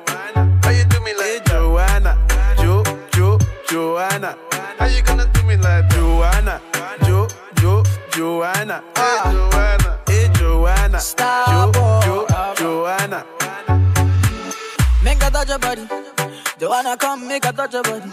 How 0.63 0.71
you 0.71 0.85
do 0.85 1.01
me 1.01 1.15
like 1.15 1.25
eh, 1.25 1.39
hey, 1.39 1.41
Joanna, 1.47 2.19
Jo, 2.59 2.83
Jo, 3.13 3.39
Joanna? 3.69 4.37
How 4.79 4.87
you 4.87 5.03
gonna 5.03 5.27
do 5.33 5.43
me 5.45 5.57
like 5.57 5.89
Joanna, 5.91 6.61
Jo, 7.05 7.29
Jo, 7.57 7.83
Joanna? 8.11 8.83
Hey 8.97 9.33
Joanna, 9.33 9.99
hey 10.07 10.29
Joanna, 10.35 11.01
Jo, 11.01 11.73
Jo, 12.05 12.55
Joanna. 12.57 13.27
Make 15.03 15.23
a 15.23 15.31
touch 15.31 15.49
your 15.49 15.59
body. 15.59 15.89
Joanna, 16.59 16.97
come 16.97 17.27
make 17.29 17.45
a 17.45 17.53
touch 17.53 17.73
your 17.73 17.83
body. 17.83 18.09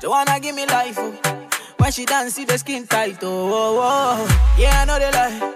Joanna, 0.00 0.38
give 0.40 0.54
me 0.54 0.66
life. 0.66 0.96
Oh. 0.98 1.43
When 1.84 1.92
she 1.92 2.06
dance, 2.06 2.32
see 2.36 2.46
the 2.46 2.56
skin 2.56 2.86
tight. 2.86 3.18
Oh, 3.20 3.52
oh, 3.52 3.78
oh. 3.82 4.56
yeah, 4.58 4.72
I 4.80 4.84
know 4.86 4.98
they 4.98 5.10
lie. 5.12 5.52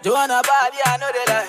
Joanna 0.00 0.40
body, 0.40 0.78
I 0.86 0.96
know 0.96 1.10
they 1.12 1.26
lie. 1.30 1.48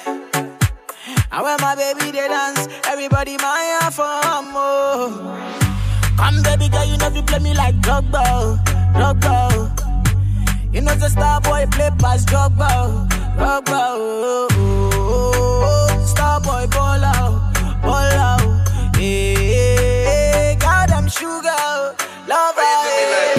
And 1.31 1.43
when 1.45 1.55
my 1.61 1.75
baby 1.75 2.11
they 2.11 2.27
dance, 2.27 2.67
everybody 2.89 3.37
my 3.37 3.89
from 3.89 4.51
oh. 4.53 6.11
Come 6.17 6.43
baby 6.43 6.67
girl, 6.67 6.83
you 6.83 6.97
know 6.97 7.07
you 7.07 7.21
play 7.23 7.39
me 7.39 7.53
like 7.53 7.75
Drogba, 7.75 8.21
oh, 8.27 8.59
Drogba. 8.97 9.47
oh. 9.53 10.73
You 10.73 10.81
know 10.81 10.93
the 10.95 11.07
star 11.07 11.39
boy 11.39 11.65
play 11.71 11.89
pass 11.97 12.25
Drogba, 12.25 13.07
Drogba. 13.37 13.79
oh, 13.95 14.47
oh, 14.51 15.89
oh. 15.89 16.05
Star 16.05 16.41
boy 16.41 16.67
ball 16.67 17.01
out, 17.01 17.53
ball 17.81 17.93
out. 17.95 18.41
Oh. 18.41 18.91
Hey, 18.97 20.57
God 20.59 20.91
I'm 20.91 21.07
sugar. 21.07 21.47
Oh. 21.47 21.95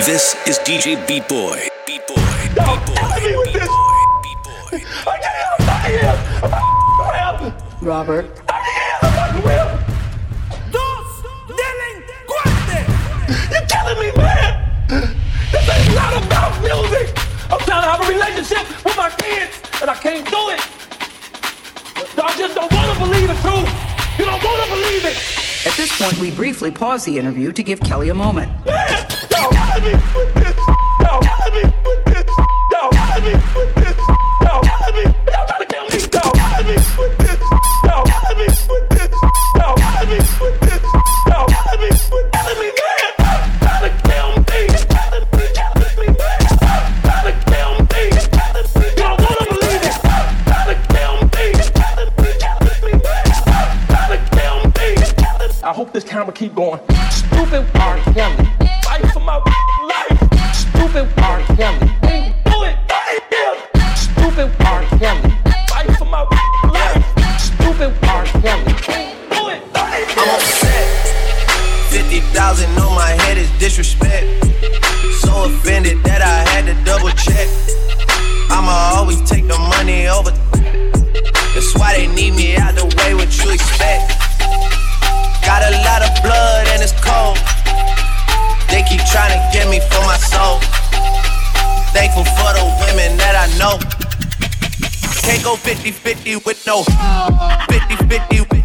This 0.06 0.36
is 0.46 0.58
DJ 0.60 0.94
Beat 1.08 1.26
Boy. 1.28 1.68
Beat 1.86 2.06
Boy. 2.06 2.14
B 2.14 2.54
Boy. 2.54 3.18
B 3.44 3.58
Boy. 3.58 3.98
B 4.22 4.26
Boy. 4.44 4.78
I 5.06 5.18
can't 5.18 5.58
fucking 5.66 5.98
him. 5.98 7.52
Robert. 7.82 8.26
I 8.48 8.50
can't 8.62 9.00
fucking 9.14 9.42
him. 9.42 9.68
Dos 10.70 11.10
delincuentes. 11.50 12.86
You're 13.50 13.66
killing 13.66 13.98
me, 13.98 14.08
man! 14.16 14.52
This 14.88 15.66
ain't 15.68 15.94
not 15.94 16.12
about 16.22 16.52
music! 16.62 17.06
I'm 17.50 17.58
trying 17.60 17.82
to 17.82 17.88
have 17.90 18.00
a 18.00 18.08
relationship 18.08 18.64
with 18.84 18.96
my 18.96 19.10
kids, 19.10 19.60
and 19.80 19.90
I 19.90 19.94
can't 19.94 20.24
do 20.24 20.50
it! 20.50 20.60
I 22.16 22.34
just 22.36 22.54
don't 22.54 22.72
want 22.72 22.92
to 22.92 22.98
believe 23.04 23.28
the 23.28 23.34
truth! 23.42 23.68
You 24.18 24.24
don't 24.24 24.42
want 24.44 24.62
to 24.62 24.68
believe 24.70 25.04
it! 25.04 25.16
At 25.66 25.74
this 25.76 25.90
point, 26.00 26.16
we 26.18 26.30
briefly 26.30 26.70
pause 26.70 27.04
the 27.04 27.18
interview 27.18 27.50
to 27.50 27.62
give 27.64 27.80
Kelly 27.80 28.10
a 28.10 28.14
moment. 28.14 28.48
With 28.64 28.66
this! 28.66 28.76
With 28.76 28.76
this! 28.78 28.88
With 28.88 28.88
this! 28.88 28.88
With 28.88 28.88
this! 28.88 28.88
With 28.88 28.88
this! 28.88 28.88
With 28.88 28.88
this! 28.88 28.94
With 28.98 29.07
man! 29.07 29.07
I 55.68 55.72
hope 55.72 55.92
this 55.92 56.02
camera 56.02 56.32
keep 56.32 56.54
going. 56.54 56.80
Stupid 57.10 57.66
R. 57.74 57.98
Kelly. 58.14 58.57
for 92.48 92.54
the 92.54 92.64
women 92.80 93.16
that 93.18 93.34
I 93.36 93.46
know. 93.58 93.78
Can't 95.22 95.44
go 95.44 95.56
50 95.56 95.90
50 95.90 96.36
with 96.46 96.66
no 96.66 96.82
50 97.68 97.96
50 98.08 98.44
50 98.44 98.62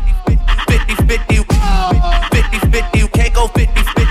50 0.68 0.96
50 1.08 1.44
50 2.32 2.60
50. 2.72 3.08
Can't 3.10 3.34
go 3.34 3.48
50 3.48 3.84
50. 3.84 4.03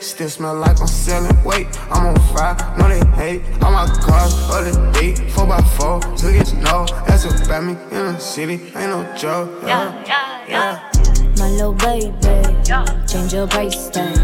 Still 0.00 0.30
smell 0.30 0.54
like 0.54 0.80
I'm 0.80 0.86
selling 0.86 1.44
weight. 1.44 1.66
I'm 1.90 2.06
on 2.06 2.16
fire, 2.32 2.56
no 2.78 2.88
they 2.88 3.04
hate. 3.16 3.42
All 3.62 3.70
my 3.70 3.86
cars, 4.00 4.34
the 4.48 4.90
day, 4.94 5.12
4x4, 5.12 6.00
niggas 6.22 6.54
no, 6.62 6.86
That's 7.06 7.24
about 7.24 7.64
me 7.64 7.72
in 7.72 8.14
the 8.14 8.18
city, 8.18 8.54
ain't 8.54 8.74
no 8.74 9.14
joke. 9.14 9.50
Yeah, 9.62 10.02
yeah, 10.06 10.48
yeah. 10.48 10.90
My 11.36 11.50
little 11.50 11.74
baby, 11.74 12.10
change 13.06 13.34
your 13.34 13.46
price 13.46 13.90
tag. 13.90 14.16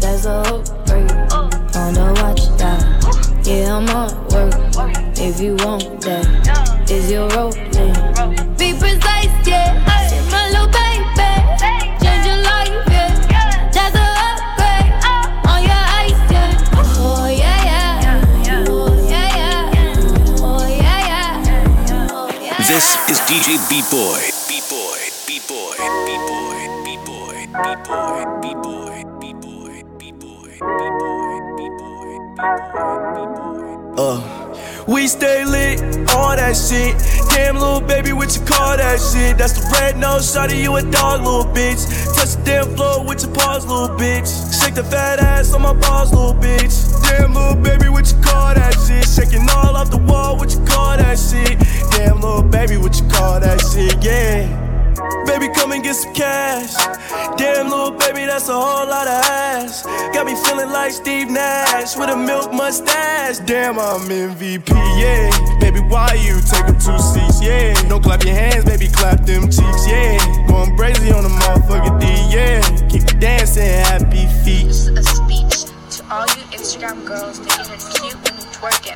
That's 0.00 0.26
a 0.26 0.40
upgrade. 0.40 1.12
On 1.32 1.94
the 1.94 2.12
watch 2.20 2.48
that. 2.58 3.46
Yeah, 3.46 3.76
I'm 3.76 3.88
on 3.90 4.10
work. 4.28 4.54
If 5.18 5.40
you 5.40 5.54
want 5.64 6.00
that, 6.00 6.90
is 6.90 7.12
your 7.12 7.28
rope 7.28 7.54
is 23.12 23.20
DJ 23.28 23.60
B-Boy. 23.68 24.24
B-Boy, 24.48 25.00
B-Boy, 25.28 25.76
B-Boy, 26.08 26.60
B-Boy, 26.82 27.44
B-Boy, 27.60 28.24
B-Boy, 28.40 29.04
B-Boy, 29.20 29.82
B-Boy, 29.98 31.36
B-Boy, 31.58 32.14
B-Boy, 32.40 33.52
Uh, 33.98 34.18
we 34.88 35.06
stay 35.06 35.44
lit, 35.44 35.80
all 36.14 36.34
that 36.36 36.56
shit. 36.56 36.96
Damn, 37.28 37.56
little 37.56 37.82
baby, 37.82 38.14
what 38.14 38.34
you 38.34 38.42
call 38.46 38.78
that 38.78 38.98
shit? 38.98 39.36
That's 39.36 39.52
the 39.52 39.64
red 39.72 39.98
nose, 39.98 40.34
shawty, 40.34 40.62
you 40.62 40.74
a 40.76 40.82
dog, 40.82 41.20
little 41.20 41.44
bitch. 41.44 41.84
Touch 42.16 42.36
the 42.36 42.42
damn 42.44 42.74
floor 42.74 43.04
with 43.04 43.22
your 43.22 43.34
paws, 43.34 43.66
little 43.66 43.94
bitch. 43.94 44.28
Shake 44.58 44.74
the 44.74 44.84
fat 44.84 45.18
ass 45.20 45.52
on 45.52 45.60
my 45.60 45.74
balls, 45.74 46.12
little 46.12 46.32
bitch. 46.32 46.74
Damn, 47.02 47.34
little 47.34 47.56
baby, 47.56 47.90
what 47.90 48.10
you 48.10 48.18
call 48.22 48.54
that 48.54 48.72
shit? 48.86 49.04
Shaking 49.04 49.46
all 49.50 49.76
off 49.76 49.90
the 49.90 49.98
wall, 49.98 50.38
what 50.38 50.50
you 50.54 50.64
call 50.64 50.96
that 50.96 51.18
shit? 51.18 51.60
Damn, 51.92 52.20
little 52.20 52.42
baby, 52.42 52.76
what 52.76 52.98
you 52.98 53.08
call 53.08 53.40
that 53.40 53.60
shit? 53.72 54.02
Yeah. 54.02 54.62
Baby, 55.26 55.48
come 55.54 55.72
and 55.72 55.82
get 55.82 55.94
some 55.94 56.12
cash. 56.14 56.74
Damn, 57.36 57.68
little 57.68 57.92
baby, 57.92 58.26
that's 58.26 58.48
a 58.48 58.52
whole 58.52 58.86
lot 58.86 59.06
of 59.06 59.24
ass. 59.24 59.82
Got 60.12 60.26
me 60.26 60.34
feeling 60.44 60.70
like 60.70 60.92
Steve 60.92 61.30
Nash 61.30 61.96
with 61.96 62.10
a 62.10 62.16
milk 62.16 62.52
mustache. 62.52 63.38
Damn, 63.38 63.78
I'm 63.78 64.08
MVP, 64.08 64.68
yeah. 65.00 65.30
Baby, 65.60 65.80
why 65.80 66.14
you 66.14 66.40
take 66.40 66.64
up 66.64 66.78
two 66.78 66.98
seats, 66.98 67.42
yeah? 67.42 67.74
Don't 67.88 68.02
clap 68.02 68.24
your 68.24 68.34
hands, 68.34 68.64
baby, 68.64 68.88
clap 68.88 69.24
them 69.24 69.44
cheeks, 69.44 69.86
yeah. 69.88 70.18
Going 70.48 70.76
crazy 70.76 71.12
on 71.12 71.22
the 71.24 71.30
motherfucker 71.30 72.00
D, 72.00 72.06
yeah. 72.34 72.60
Keep 72.88 73.18
dancing, 73.18 73.64
happy 73.64 74.26
feet. 74.44 74.66
This 74.66 74.88
is 74.88 74.98
a 74.98 75.02
speech 75.02 75.70
to 75.96 76.04
all 76.10 76.26
you 76.26 76.42
Instagram 76.56 77.04
girls 77.06 77.38
thinking 77.38 78.10
cute 78.10 78.31
when 78.62 78.72
okay? 78.74 78.94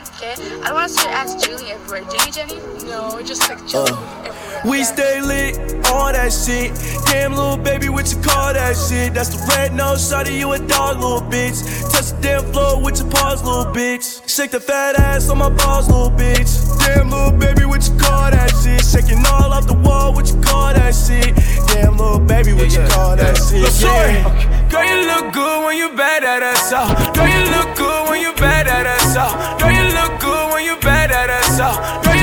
I 0.63 0.69
don't 0.69 0.75
want 0.75 0.93
to 0.93 0.95
see 0.95 1.03
your 1.03 1.13
ass 1.13 1.45
Julie 1.45 1.73
everywhere. 1.73 2.05
Do 2.09 2.17
you, 2.25 2.33
Jenny? 2.33 2.55
No, 2.87 3.21
just 3.23 3.49
like 3.51 3.59
Julie 3.67 3.91
everywhere. 3.91 4.63
We 4.65 4.85
stay 4.85 5.21
lit, 5.21 5.59
all 5.87 6.13
that 6.13 6.33
shit. 6.33 6.73
Damn, 7.07 7.35
little 7.35 7.57
baby, 7.57 7.89
what 7.89 8.11
you 8.13 8.21
call 8.23 8.55
that 8.55 8.77
shit? 8.77 9.13
That's 9.13 9.31
the 9.31 9.45
red 9.49 9.75
nose, 9.75 10.01
shawty, 10.01 10.39
you 10.39 10.53
a 10.53 10.59
dog, 10.59 11.01
little 11.01 11.21
bitch. 11.21 11.59
Touch 11.91 12.13
the 12.13 12.19
damn 12.23 12.45
floor 12.53 12.81
with 12.81 13.01
your 13.01 13.11
paws, 13.11 13.43
little 13.43 13.73
bitch. 13.73 14.29
Shake 14.29 14.53
the 14.53 14.61
fat 14.61 14.99
ass 15.01 15.29
on 15.29 15.39
my 15.39 15.51
balls, 15.51 15.89
little 15.89 16.11
bitch. 16.11 16.79
Damn, 16.79 17.11
little 17.11 17.33
baby, 17.33 17.65
what 17.65 17.87
you 17.89 17.99
call 17.99 18.31
that 18.31 18.51
shit? 18.63 18.85
Shaking 18.85 19.25
all 19.27 19.53
off 19.53 19.67
the 19.67 19.75
wall, 19.75 20.15
what 20.15 20.29
you 20.29 20.41
call 20.41 20.73
that 20.75 20.95
shit? 20.95 21.35
Damn, 21.69 21.97
little 21.97 22.21
baby, 22.21 22.53
what 22.53 22.73
you 22.73 22.87
call 22.89 23.17
that 23.17 23.37
shit? 23.37 23.63
Look, 23.63 23.71
sorry. 23.71 24.13
Yeah. 24.13 24.66
Girl, 24.71 24.85
you 24.85 25.07
look 25.07 25.33
good 25.33 25.65
when 25.65 25.77
you 25.77 25.95
bad 25.97 26.25
at 26.25 26.43
us 26.43 26.73
all. 26.73 26.89
Girl, 27.15 27.29
you 27.29 27.45
look 27.55 27.77
good 27.77 28.09
when 28.11 28.21
you 28.21 28.33
bad 28.35 28.67
at 28.67 28.87
us 28.87 29.17
all. 29.17 29.59
Girl, 29.59 29.71
you 29.71 29.87
look 29.95 30.21
good 30.21 30.53
when 30.53 30.65
you 30.65 30.77
bad 30.81 31.11
at 31.11 31.31
us 31.31 31.61
all. 31.61 31.77
Girl, 32.03 32.16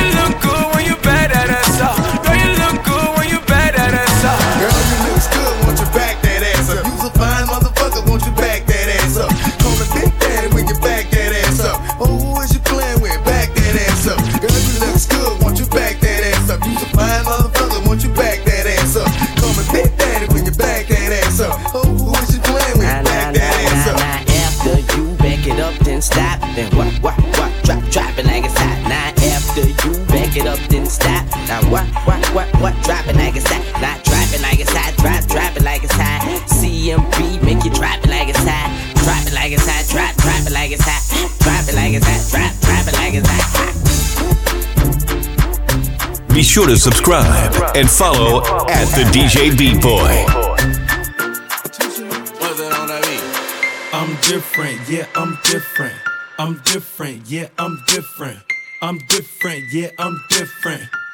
sure 46.54 46.68
to 46.68 46.78
subscribe 46.78 47.52
and 47.76 47.90
follow 47.90 48.44
at 48.70 48.86
the 48.94 49.04
DJ 49.12 49.58
Beat 49.58 49.82
Boy. 49.82 50.24
I'm 53.92 54.16
different, 54.22 54.88
yeah, 54.88 55.08
I'm 55.16 55.40
different. 55.46 55.96
I'm 56.38 56.62
different, 56.66 57.28
yeah, 57.28 57.48
I'm 57.58 57.82
different. 57.88 58.38
I'm 58.84 59.00
different, 59.10 59.64
yeah, 59.74 59.90
I'm 59.98 60.24
different. 60.30 60.84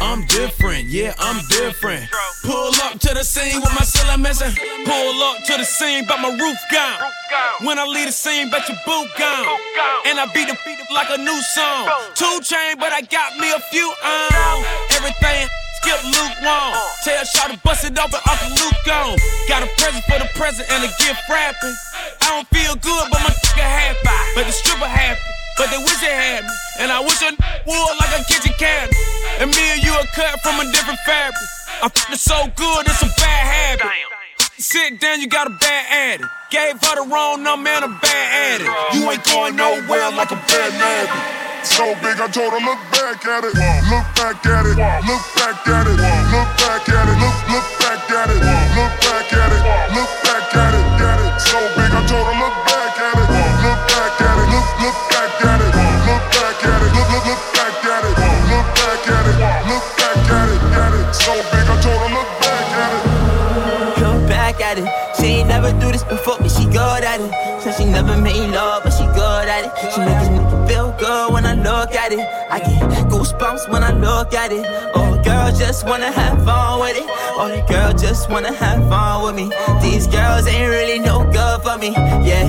I'm 0.00 0.26
different, 0.26 0.84
yeah, 0.86 1.14
I'm 1.18 1.42
different. 1.48 2.10
Pull 2.42 2.74
up 2.82 2.98
to 3.00 3.14
the 3.14 3.24
scene 3.24 3.60
with 3.60 3.72
my 3.74 3.84
ceiling 3.84 4.22
missing. 4.22 4.54
Pull 4.84 5.22
up 5.22 5.44
to 5.44 5.56
the 5.56 5.64
scene, 5.64 6.04
but 6.06 6.20
my 6.20 6.30
roof 6.30 6.58
gone. 6.70 7.00
When 7.62 7.78
I 7.78 7.86
leave 7.86 8.06
the 8.06 8.12
scene, 8.12 8.50
bet 8.50 8.68
your 8.68 8.78
boot 8.86 9.08
gone. 9.18 9.46
And 10.06 10.20
I 10.20 10.26
beat 10.34 10.48
the 10.48 10.58
beat 10.64 10.80
up 10.80 10.90
like 10.92 11.10
a 11.10 11.18
new 11.18 11.40
song. 11.54 11.88
Two 12.14 12.40
chain, 12.42 12.76
but 12.78 12.92
I 12.92 13.02
got 13.02 13.36
me 13.38 13.50
a 13.52 13.60
few 13.70 13.86
on. 13.86 14.64
Everything. 14.96 15.48
Skip 15.84 16.00
Luke 16.04 16.36
Wong. 16.40 16.72
Uh. 16.72 16.80
Tell 17.04 17.24
Shaw 17.24 17.48
to 17.52 17.58
bust 17.60 17.84
it 17.84 17.98
open, 17.98 18.20
Uncle 18.24 18.50
Luke 18.56 18.80
gone. 18.86 19.18
Got 19.48 19.62
a 19.62 19.68
present 19.76 20.04
for 20.08 20.18
the 20.18 20.28
present 20.32 20.64
and 20.72 20.84
a 20.84 20.88
gift 20.96 21.20
wrapping. 21.28 21.76
I 22.24 22.40
don't 22.40 22.48
feel 22.48 22.74
good, 22.76 23.04
but 23.12 23.20
my 23.20 23.28
nigga 23.28 23.62
happy. 23.62 24.08
But 24.34 24.46
the 24.46 24.52
stripper 24.52 24.88
happy. 24.88 25.20
But 25.58 25.70
they 25.70 25.78
wish 25.78 26.00
they 26.00 26.10
had 26.10 26.44
me. 26.44 26.54
And 26.80 26.90
I 26.90 27.00
wish 27.00 27.22
I 27.22 27.30
would 27.30 27.96
like 28.00 28.16
a 28.16 28.24
kitchen 28.24 28.52
cabinet. 28.58 28.96
And 29.40 29.50
me 29.50 29.64
and 29.74 29.82
you 29.82 29.92
are 29.92 30.06
cut 30.14 30.40
from 30.40 30.60
a 30.60 30.66
different 30.70 30.98
fabric. 31.06 31.48
I'm 31.82 31.90
f***ing 31.90 32.16
so 32.16 32.38
good, 32.54 32.86
it's 32.86 33.02
a 33.02 33.10
bad 33.18 33.44
habit. 33.50 33.90
Sit 34.58 35.00
down, 35.00 35.20
you 35.20 35.26
got 35.26 35.46
a 35.48 35.54
bad 35.58 35.84
addict. 35.90 36.30
Gave 36.50 36.78
her 36.80 36.94
the 37.02 37.10
wrong 37.10 37.42
number 37.42 37.68
and 37.68 37.84
a 37.84 37.92
bad 37.98 38.62
addict. 38.62 38.70
You 38.94 39.10
ain't 39.10 39.24
going 39.26 39.56
nowhere 39.56 40.10
like 40.14 40.30
a 40.30 40.38
bad 40.38 40.72
habit. 40.78 41.42
So 41.66 41.82
big, 41.98 42.20
I 42.20 42.28
told 42.30 42.52
her, 42.52 42.62
look 42.62 42.78
back 42.94 43.24
at 43.26 43.42
it. 43.42 43.56
Look 43.90 44.06
back 44.14 44.44
at 44.46 44.64
it. 44.70 44.78
Look 44.78 45.24
back 45.34 45.66
at 45.66 45.86
it. 45.88 45.98
Look 45.98 46.48
back 46.60 46.88
at 46.88 47.08
it. 47.08 47.18
Look, 47.18 47.38
look 47.50 47.68
back 47.82 48.10
at 48.14 48.30
it. 48.30 48.38
Look 48.38 48.94
back 49.02 49.32
at 49.32 49.50
it. 49.50 49.62
Look 49.96 50.12
back 50.22 50.54
at 50.54 50.74
it. 50.78 50.83
Never 65.64 65.80
do 65.80 65.92
this 65.92 66.04
before, 66.04 66.36
but 66.38 66.50
she 66.50 66.64
good 66.64 67.04
at 67.04 67.20
it. 67.20 67.62
Said 67.62 67.74
she 67.76 67.84
never 67.84 68.16
made 68.20 68.50
love, 68.50 68.82
but 68.84 68.92
she 68.92 69.04
good 69.06 69.48
at 69.48 69.64
it. 69.64 69.92
She 69.92 70.00
make 70.00 70.16
nigga 70.28 70.68
feel 70.68 70.94
good 70.98 71.32
when 71.32 71.46
I 71.46 71.54
look 71.54 71.94
at 71.94 72.12
it. 72.12 72.20
I 72.50 72.58
get 72.58 73.08
goosebumps 73.08 73.70
when 73.70 73.82
I 73.82 73.92
look 73.92 74.34
at 74.34 74.52
it. 74.52 74.64
Oh, 74.94 75.20
girl 75.24 75.52
just 75.52 75.86
wanna 75.86 76.12
have 76.12 76.44
fun 76.44 76.80
with 76.80 76.96
it. 76.96 77.04
Oh, 77.36 77.48
the 77.48 77.62
girl 77.72 77.92
just 77.92 78.30
wanna 78.30 78.52
have 78.52 78.88
fun 78.88 79.24
with 79.24 79.34
me. 79.36 79.52
These 79.80 80.06
girls 80.06 80.46
ain't 80.46 80.68
really 80.68 80.98
no 80.98 81.24
good 81.30 81.62
for 81.62 81.78
me. 81.78 81.90
Yeah. 82.28 82.46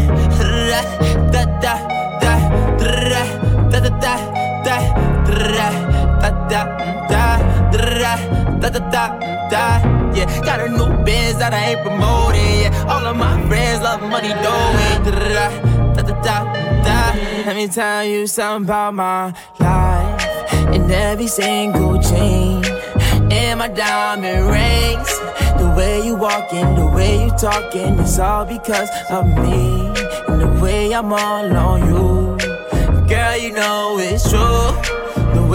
Da 1.32 1.46
da 1.64 1.76
da 2.22 2.34
da 2.80 2.80
da 2.80 3.80
da 3.80 3.90
da 3.90 4.16
da 4.64 4.78
da 5.44 5.70
da 6.22 6.40
da 6.50 6.62
da 7.10 7.32
da 7.90 8.16
da 8.60 8.70
da 8.70 8.80
da 8.80 9.06
da 9.50 9.96
yeah 10.16 10.42
got 10.42 10.60
a 10.60 10.70
new 10.70 10.85
biz 11.06 11.38
that 11.38 11.54
I 11.54 11.72
ain't 11.72 11.82
promoting 11.82 12.62
yeah 12.64 12.92
all 12.92 13.06
of 13.06 13.16
my 13.16 13.36
friends 13.48 13.82
love 13.82 14.02
money 14.02 14.34
doing 14.46 14.98
da 15.06 15.12
da 15.12 16.02
da 16.02 16.04
da 16.04 16.14
da 16.22 16.36
let 17.46 17.56
me 17.56 17.68
tell 17.68 18.04
you 18.04 18.26
something 18.26 18.66
about 18.66 18.96
my 18.96 19.32
life. 19.60 20.74
In 20.74 20.90
every 20.90 21.28
single 21.28 22.02
chain. 22.02 22.66
In 23.32 23.60
my 23.60 23.68
diamond 23.68 24.50
rings. 24.50 25.12
The 25.60 25.72
way 25.78 26.04
you 26.04 26.16
walking 26.16 26.74
the 26.74 26.88
way 26.88 27.26
you 27.26 27.30
talking 27.38 28.00
it's 28.00 28.18
all 28.18 28.46
because 28.46 28.90
of 29.12 29.28
me. 29.28 29.92
And 30.28 30.42
the 30.42 30.60
way 30.60 30.92
I'm 30.92 31.14
all 31.14 31.56
on 31.56 31.80
you. 31.88 32.38
Girl 33.08 33.38
you 33.38 33.52
know 33.52 33.98
it's 34.00 34.28
true 34.28 35.05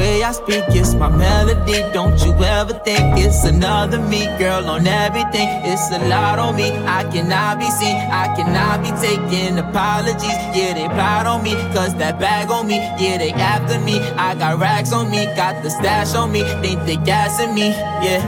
way 0.00 0.24
I 0.24 0.32
speak 0.32 0.64
it's 0.80 0.94
my 0.94 1.08
melody. 1.08 1.78
Don't 1.92 2.18
you 2.24 2.32
ever 2.58 2.74
think 2.86 3.18
it's 3.24 3.44
another 3.44 4.00
me, 4.12 4.24
girl, 4.38 4.64
on 4.74 4.86
everything. 4.86 5.48
It's 5.70 5.86
a 5.92 6.00
lot 6.08 6.38
on 6.38 6.56
me. 6.56 6.68
I 6.98 7.04
cannot 7.12 7.58
be 7.60 7.68
seen. 7.78 7.96
I 8.22 8.26
cannot 8.36 8.76
be 8.84 8.90
taking 9.06 9.58
apologies. 9.58 10.40
Yeah, 10.56 10.72
they 10.78 10.88
plot 10.96 11.26
on 11.26 11.42
me, 11.42 11.52
cause 11.74 11.94
that 11.96 12.18
bag 12.18 12.50
on 12.50 12.66
me. 12.66 12.78
Yeah, 13.02 13.18
they 13.18 13.32
after 13.32 13.78
me. 13.80 14.00
I 14.26 14.34
got 14.34 14.58
racks 14.58 14.92
on 14.92 15.10
me, 15.10 15.26
got 15.36 15.62
the 15.62 15.70
stash 15.70 16.14
on 16.14 16.32
me. 16.32 16.42
They 16.62 16.74
think 16.74 16.86
they 16.86 16.96
gassing 16.96 17.54
me, 17.54 17.68
yeah. 18.06 18.22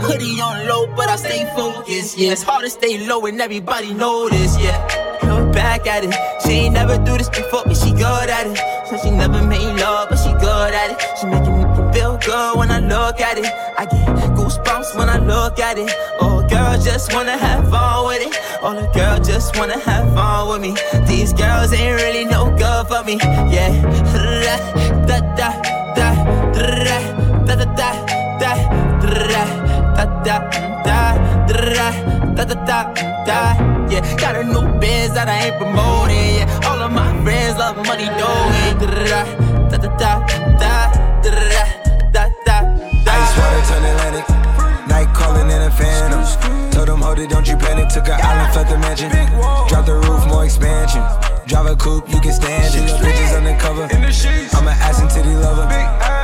Hoodie 0.00 0.40
on 0.40 0.66
low, 0.66 0.86
but 0.96 1.08
I 1.10 1.16
stay 1.16 1.44
focused. 1.54 2.16
Yeah, 2.16 2.32
it's 2.32 2.42
hard 2.42 2.64
to 2.64 2.70
stay 2.70 3.06
low 3.06 3.26
and 3.26 3.40
everybody 3.40 3.92
this. 3.92 4.56
Yeah, 4.58 5.09
back 5.60 5.86
at 5.86 6.02
it. 6.04 6.14
She 6.42 6.52
ain't 6.62 6.74
never 6.74 6.96
do 7.08 7.12
this 7.18 7.28
before, 7.28 7.64
but 7.68 7.76
she 7.76 7.90
good 7.92 8.28
at 8.38 8.46
it. 8.50 8.56
So 8.88 8.96
she 9.02 9.10
never 9.10 9.40
made 9.42 9.72
love, 9.84 10.08
but 10.08 10.18
she 10.22 10.32
good 10.46 10.72
at 10.80 10.88
it. 10.92 10.98
She 11.18 11.26
make 11.32 11.46
me 11.56 11.62
feel 11.94 12.14
good 12.28 12.52
when 12.58 12.70
I 12.70 12.80
look 12.94 13.20
at 13.28 13.36
it. 13.42 13.46
I 13.80 13.84
get 13.92 14.06
goosebumps 14.36 14.90
when 14.98 15.08
I 15.16 15.18
look 15.32 15.58
at 15.68 15.76
it. 15.82 15.90
Oh, 16.22 16.36
girl 16.48 16.74
just 16.88 17.12
wanna 17.14 17.36
have 17.46 17.62
fun 17.72 18.06
with 18.08 18.22
it. 18.28 18.34
Oh, 18.62 18.72
the 18.80 18.86
girl 18.98 19.16
just 19.30 19.48
wanna 19.58 19.78
have 19.88 20.06
fun 20.14 20.48
with 20.50 20.60
me. 20.66 20.72
These 21.06 21.32
girls 21.34 21.72
ain't 21.72 21.96
really 22.02 22.24
no 22.24 22.42
good 22.62 22.82
for 22.90 23.02
me. 23.08 23.16
Yeah, 23.54 23.70
da 25.08 25.18
da 25.38 25.48
da 25.96 26.08
da 26.08 26.08
da 26.54 26.98
da 27.46 27.56
da 27.58 27.64
da 27.64 27.90
da. 28.40 28.50
Da 30.00 30.04
da 30.24 30.36
da 30.36 31.06
da 31.56 31.88
da 32.36 32.44
da 32.44 32.54
da 32.68 32.78
da. 33.26 33.69
Yeah, 33.90 34.06
got 34.16 34.36
a 34.36 34.44
new 34.44 34.62
biz 34.78 35.12
that 35.14 35.26
I 35.26 35.50
ain't 35.50 35.58
promoting. 35.58 36.38
Yeah, 36.38 36.68
all 36.70 36.78
of 36.78 36.92
my 36.92 37.10
friends 37.24 37.58
love 37.58 37.74
money, 37.82 38.06
doing. 38.06 38.78
Da 38.78 39.76
da 39.76 39.90
da 39.98 40.22
da 40.62 40.62
da 40.62 40.94
da 41.26 41.66
da 42.14 42.30
da. 42.46 42.56
Ice 43.10 43.34
water 43.34 43.62
turn 43.66 43.82
Atlantic. 43.82 44.26
Night 44.86 45.10
calling 45.12 45.50
in 45.50 45.62
a 45.62 45.70
phantom. 45.74 46.22
Told 46.70 46.86
them, 46.86 47.02
hold 47.02 47.18
it, 47.18 47.30
don't 47.30 47.48
you 47.48 47.56
panic. 47.56 47.88
Took 47.88 48.06
an 48.06 48.20
island, 48.22 48.54
left 48.54 48.70
the 48.70 48.78
mansion. 48.78 49.10
Drop 49.66 49.84
the 49.86 49.98
roof, 50.06 50.24
more 50.28 50.44
expansion. 50.44 51.02
Drive 51.50 51.66
a 51.66 51.74
coupe, 51.74 52.08
you 52.14 52.20
can 52.20 52.32
stand 52.32 52.72
it. 52.72 52.86
Bitches 53.02 53.36
undercover. 53.36 53.90
I'm 53.90 54.68
an 54.70 54.78
ass 54.78 55.00
and 55.02 55.10
titty 55.10 55.34
lover. 55.34 55.66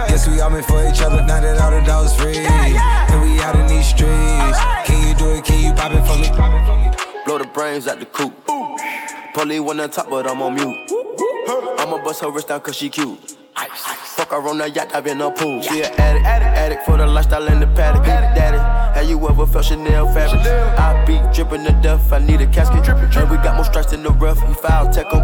Guess 0.06 0.28
we 0.28 0.38
all 0.38 0.50
meant 0.50 0.66
for 0.66 0.86
each 0.86 1.02
other. 1.02 1.20
Now 1.26 1.40
that 1.40 1.58
all 1.58 1.72
the 1.72 1.84
dogs 1.84 2.14
free. 2.14 2.46
And 2.46 3.22
we 3.22 3.40
out 3.42 3.56
in 3.58 3.66
these 3.66 3.88
streets. 3.88 4.58
Can 4.86 5.02
you 5.02 5.14
do 5.18 5.34
it? 5.34 5.44
Can 5.44 5.58
you 5.66 5.72
pop 5.74 5.90
it 5.90 6.06
for 6.06 6.16
me? 6.16 7.05
Blow 7.26 7.38
the 7.38 7.44
brains 7.44 7.88
out 7.88 7.98
the 7.98 8.06
coop. 8.06 8.32
Polly 9.34 9.58
one 9.58 9.80
on 9.80 9.90
top, 9.90 10.08
but 10.08 10.28
I'm 10.30 10.40
on 10.42 10.54
mute. 10.54 10.78
I'ma 11.78 11.98
bust 12.04 12.22
her 12.22 12.30
wrist 12.30 12.48
down 12.48 12.60
cause 12.60 12.76
she 12.76 12.88
cute. 12.88 13.35
Fuck 13.56 14.30
her 14.32 14.48
on 14.48 14.58
the 14.58 14.68
yacht, 14.68 14.94
I've 14.94 15.04
been 15.04 15.20
a 15.20 15.30
pool. 15.30 15.62
She 15.62 15.82
an 15.82 15.92
addict, 15.98 16.26
addict, 16.26 16.56
addict 16.56 16.84
for 16.84 16.96
the 16.98 17.06
lifestyle 17.06 17.48
and 17.48 17.62
the 17.62 17.66
paddock. 17.68 18.04
Daddy, 18.04 18.58
have 18.98 19.08
you 19.08 19.28
ever 19.28 19.46
felt 19.46 19.64
Chanel 19.64 20.12
fabric? 20.12 20.46
I 20.78 21.04
be 21.06 21.18
dripping 21.34 21.64
to 21.64 21.72
death, 21.82 22.12
I 22.12 22.18
need 22.18 22.40
a 22.42 22.46
casket. 22.46 22.84
drippin' 22.84 23.10
And 23.16 23.30
we 23.30 23.36
got 23.38 23.56
more 23.56 23.64
strikes 23.64 23.92
in 23.94 24.02
the 24.02 24.10
rough, 24.10 24.46
we 24.46 24.54
foul 24.54 24.92
tech 24.92 25.06
'em. 25.12 25.20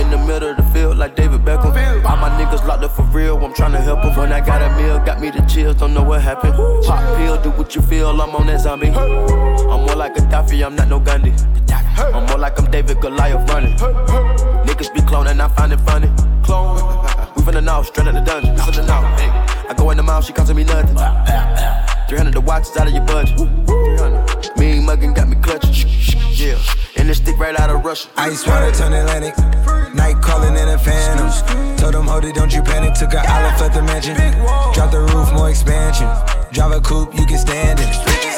In 0.00 0.10
the 0.10 0.18
middle 0.18 0.50
of 0.50 0.56
the 0.56 0.62
field, 0.72 0.96
like 0.96 1.16
David 1.16 1.44
Beckham. 1.44 1.74
All 2.04 2.16
my 2.16 2.30
niggas 2.38 2.64
locked 2.66 2.84
up 2.84 2.92
for 2.92 3.02
real, 3.02 3.36
I'm 3.44 3.52
tryna 3.52 3.82
help 3.82 4.04
'em. 4.04 4.16
When 4.16 4.32
I 4.32 4.40
got 4.40 4.62
a 4.62 4.70
meal, 4.76 4.98
got 5.00 5.20
me 5.20 5.30
the 5.30 5.42
chills, 5.42 5.74
don't 5.76 5.92
know 5.92 6.04
what 6.04 6.22
happened. 6.22 6.54
Pop 6.84 7.00
pill, 7.16 7.36
do 7.42 7.50
what 7.50 7.74
you 7.74 7.82
feel, 7.82 8.10
I'm 8.10 8.34
on 8.36 8.46
that 8.46 8.60
zombie. 8.60 8.94
I'm 8.94 9.80
more 9.86 9.96
like 9.96 10.16
a 10.18 10.20
Gaddafi, 10.20 10.64
I'm 10.64 10.76
not 10.76 10.88
no 10.88 11.00
Gandhi. 11.00 11.34
I'm 11.98 12.26
more 12.26 12.38
like 12.38 12.58
I'm 12.58 12.70
David 12.70 13.00
Goliath 13.00 13.48
running. 13.50 13.74
Niggas 14.66 14.92
be 14.94 15.00
cloning, 15.00 15.40
I 15.40 15.48
find 15.48 15.72
it 15.72 15.80
funny. 15.80 16.10
Clone. 16.42 16.76
We 17.34 17.42
finna 17.42 17.62
know, 17.62 17.82
straight 17.82 18.08
out 18.08 18.14
the 18.14 18.20
dungeon. 18.20 18.56
I 18.58 19.74
go 19.76 19.90
in 19.90 19.96
the 19.96 20.02
mouth, 20.02 20.24
she 20.24 20.32
costing 20.32 20.56
me 20.56 20.64
nothing. 20.64 20.96
300 22.08 22.34
the 22.34 22.40
watch 22.40 22.62
is 22.62 22.76
out 22.76 22.86
of 22.86 22.92
your 22.92 23.04
budget. 23.04 23.36
300. 23.36 24.56
Mean 24.58 24.82
muggin' 24.82 25.14
got 25.14 25.28
me 25.28 25.36
clutching. 25.36 25.88
Yeah. 26.32 26.58
And 26.96 27.08
this 27.08 27.18
stick 27.18 27.38
right 27.38 27.58
out 27.58 27.70
of 27.70 27.84
Russia. 27.84 28.08
Ice 28.16 28.46
water 28.46 28.70
turn 28.72 28.92
Atlantic. 28.92 29.36
Night 29.94 30.20
calling 30.22 30.54
in 30.54 30.68
a 30.68 30.78
phantom. 30.78 31.76
Told 31.76 31.94
them, 31.94 32.06
hold 32.06 32.24
it, 32.24 32.34
don't 32.34 32.52
you 32.52 32.62
panic. 32.62 32.94
Took 32.94 33.14
an 33.14 33.24
island, 33.26 33.60
left 33.60 33.74
the 33.74 33.82
mansion. 33.82 34.14
Drop 34.74 34.90
the 34.90 35.00
roof, 35.00 35.32
more 35.32 35.50
expansion. 35.50 36.08
Drive 36.52 36.72
a 36.72 36.80
coupe, 36.80 37.14
you 37.14 37.26
can 37.26 37.38
stand 37.38 37.80
it. 37.80 38.35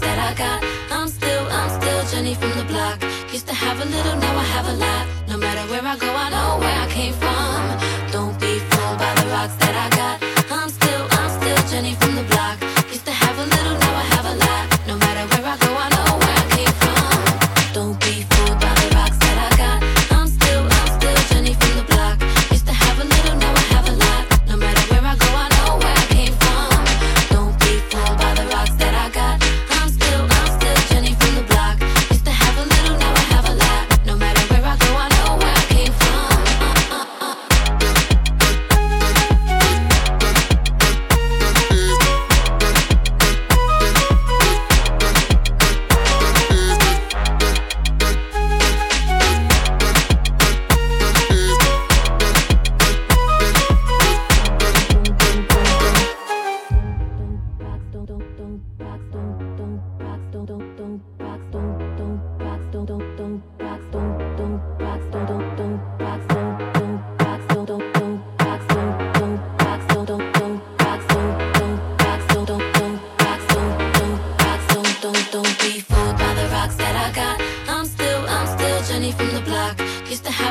That 0.00 0.18
I 0.18 0.34
got. 0.34 0.62
I'm 0.90 1.08
still, 1.08 1.44
I'm 1.50 1.70
still 1.80 2.02
Jenny 2.10 2.34
from 2.34 2.52
the 2.58 2.64
block. 2.64 3.02
Used 3.32 3.46
to 3.48 3.54
have 3.54 3.80
a 3.80 3.84
little, 3.84 4.16
now 4.16 4.36
I 4.36 4.44
have 4.44 4.68
a 4.68 4.76
lot. 4.84 5.06
No 5.28 5.36
matter 5.36 5.62
where 5.70 5.84
I 5.84 5.96
go, 5.96 6.08
I 6.08 6.28
know 6.30 6.58
where 6.62 6.78
I 6.84 6.88
came 6.90 7.14
from. 7.14 7.58
Don't 8.10 8.38
be 8.40 8.58
fooled 8.70 8.98
by 8.98 9.14
the 9.14 9.26
rocks 9.30 9.56
that 9.56 9.74
I 9.74 9.91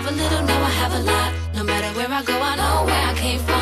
have 0.02 0.12
a 0.12 0.16
little, 0.16 0.46
now 0.46 0.64
I 0.64 0.70
have 0.70 0.94
a 0.94 1.00
lot. 1.04 1.34
No 1.54 1.64
matter 1.64 1.96
where 1.96 2.10
I 2.10 2.24
go, 2.24 2.34
I 2.34 2.56
know 2.56 2.86
where 2.86 3.08
I 3.08 3.14
came 3.14 3.40
from. 3.40 3.61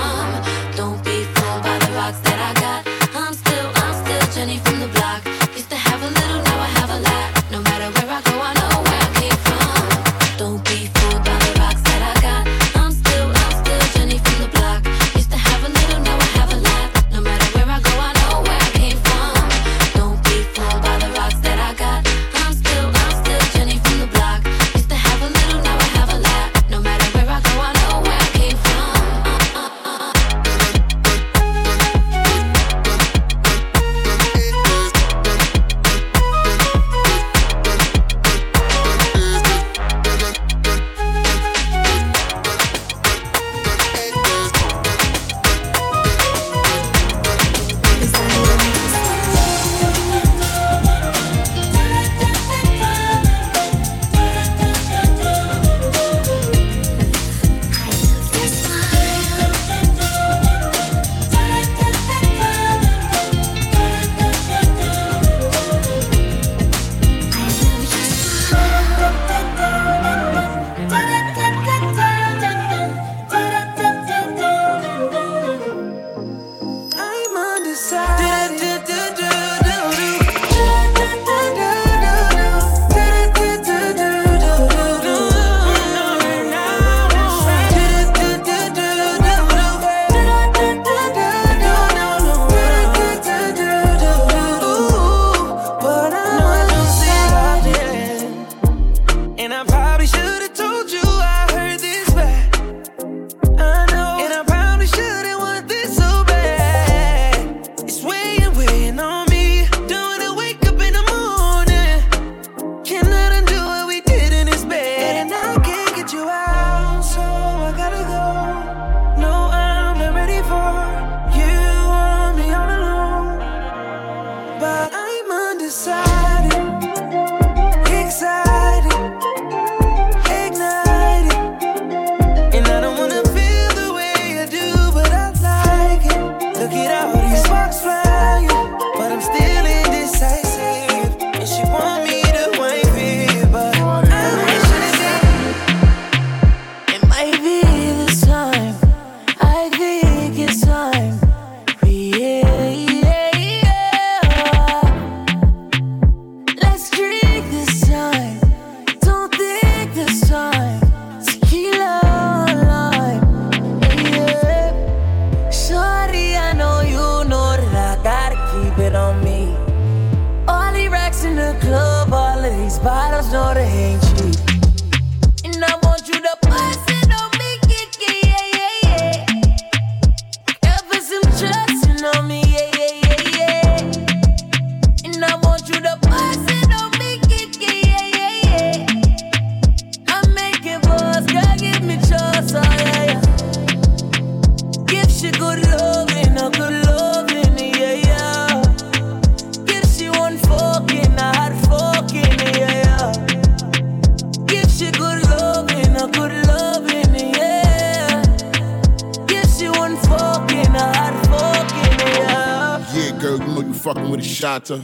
Shotta. 214.40 214.82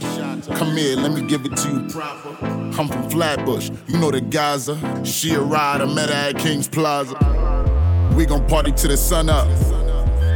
Come 0.54 0.76
here, 0.76 0.96
let 0.96 1.12
me 1.12 1.22
give 1.26 1.46
it 1.46 1.56
to 1.56 1.70
you 1.70 1.88
proper. 1.88 2.36
I'm 2.44 2.88
from 2.88 3.08
Flatbush, 3.08 3.70
you 3.86 3.98
know 3.98 4.10
the 4.10 4.20
Gaza. 4.20 4.76
She 5.02 5.32
a 5.32 5.40
rider, 5.40 5.86
met 5.86 6.10
her 6.10 6.14
at 6.14 6.36
King's 6.36 6.68
Plaza. 6.68 7.14
We 8.14 8.26
gon' 8.26 8.46
party 8.48 8.72
till 8.72 8.90
the 8.90 8.98
sun 8.98 9.30
up. 9.30 9.48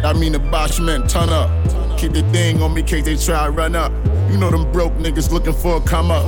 I 0.06 0.14
mean 0.14 0.32
the 0.32 0.38
Bosch 0.38 0.80
men, 0.80 1.06
turn 1.06 1.28
up. 1.28 1.50
Keep 1.98 2.12
the 2.12 2.22
thing 2.32 2.62
on 2.62 2.72
me 2.72 2.82
case 2.82 3.04
they 3.04 3.16
try 3.16 3.44
to 3.44 3.50
run 3.50 3.76
up. 3.76 3.92
You 4.30 4.38
know 4.38 4.50
them 4.50 4.72
broke 4.72 4.94
niggas 4.94 5.30
looking 5.30 5.52
for 5.52 5.76
a 5.76 5.80
come 5.82 6.10
up. 6.10 6.24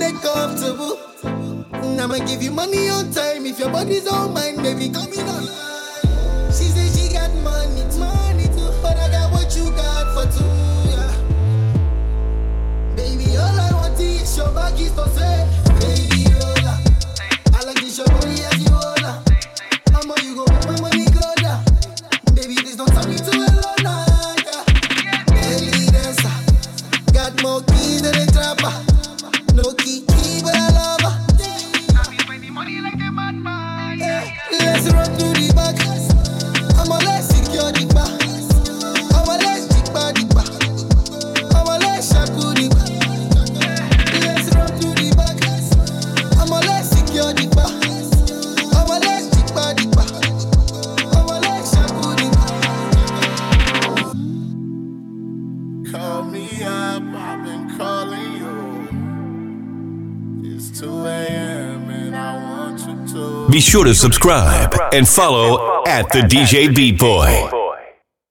they 0.00 0.12
comfortable. 0.12 0.98
And 1.72 2.00
I'ma 2.00 2.18
give 2.24 2.42
you 2.42 2.50
money 2.50 2.88
on 2.88 3.12
time 3.12 3.44
if 3.44 3.58
your 3.58 3.70
body's 3.70 4.08
on 4.08 4.32
mine, 4.32 4.56
baby. 4.56 4.88
Come 4.88 5.12
in 5.12 5.28
online. 5.28 6.52
She 6.52 6.64
say 6.72 6.88
she 6.88 7.12
got 7.12 7.30
money, 7.44 7.84
money 7.98 8.46
too, 8.48 8.72
but 8.82 8.96
I 8.96 9.10
got 9.10 9.30
what 9.32 9.54
you 9.54 9.70
got 9.70 10.06
for 10.14 10.26
two. 10.32 10.44
Yeah. 10.90 11.12
Baby, 12.96 13.36
all 13.36 13.60
I 13.60 13.70
want 13.72 14.00
is 14.00 14.36
your 14.36 14.48
baggies 14.48 14.94
for 14.94 15.08
sale. 15.10 15.59
sure 63.70 63.84
to 63.84 63.94
subscribe 63.94 64.74
and 64.92 65.06
follow 65.06 65.84
at 65.86 66.02
the 66.08 66.18
DJ 66.22 66.74
Beat 66.74 66.98
Boy. 66.98 67.59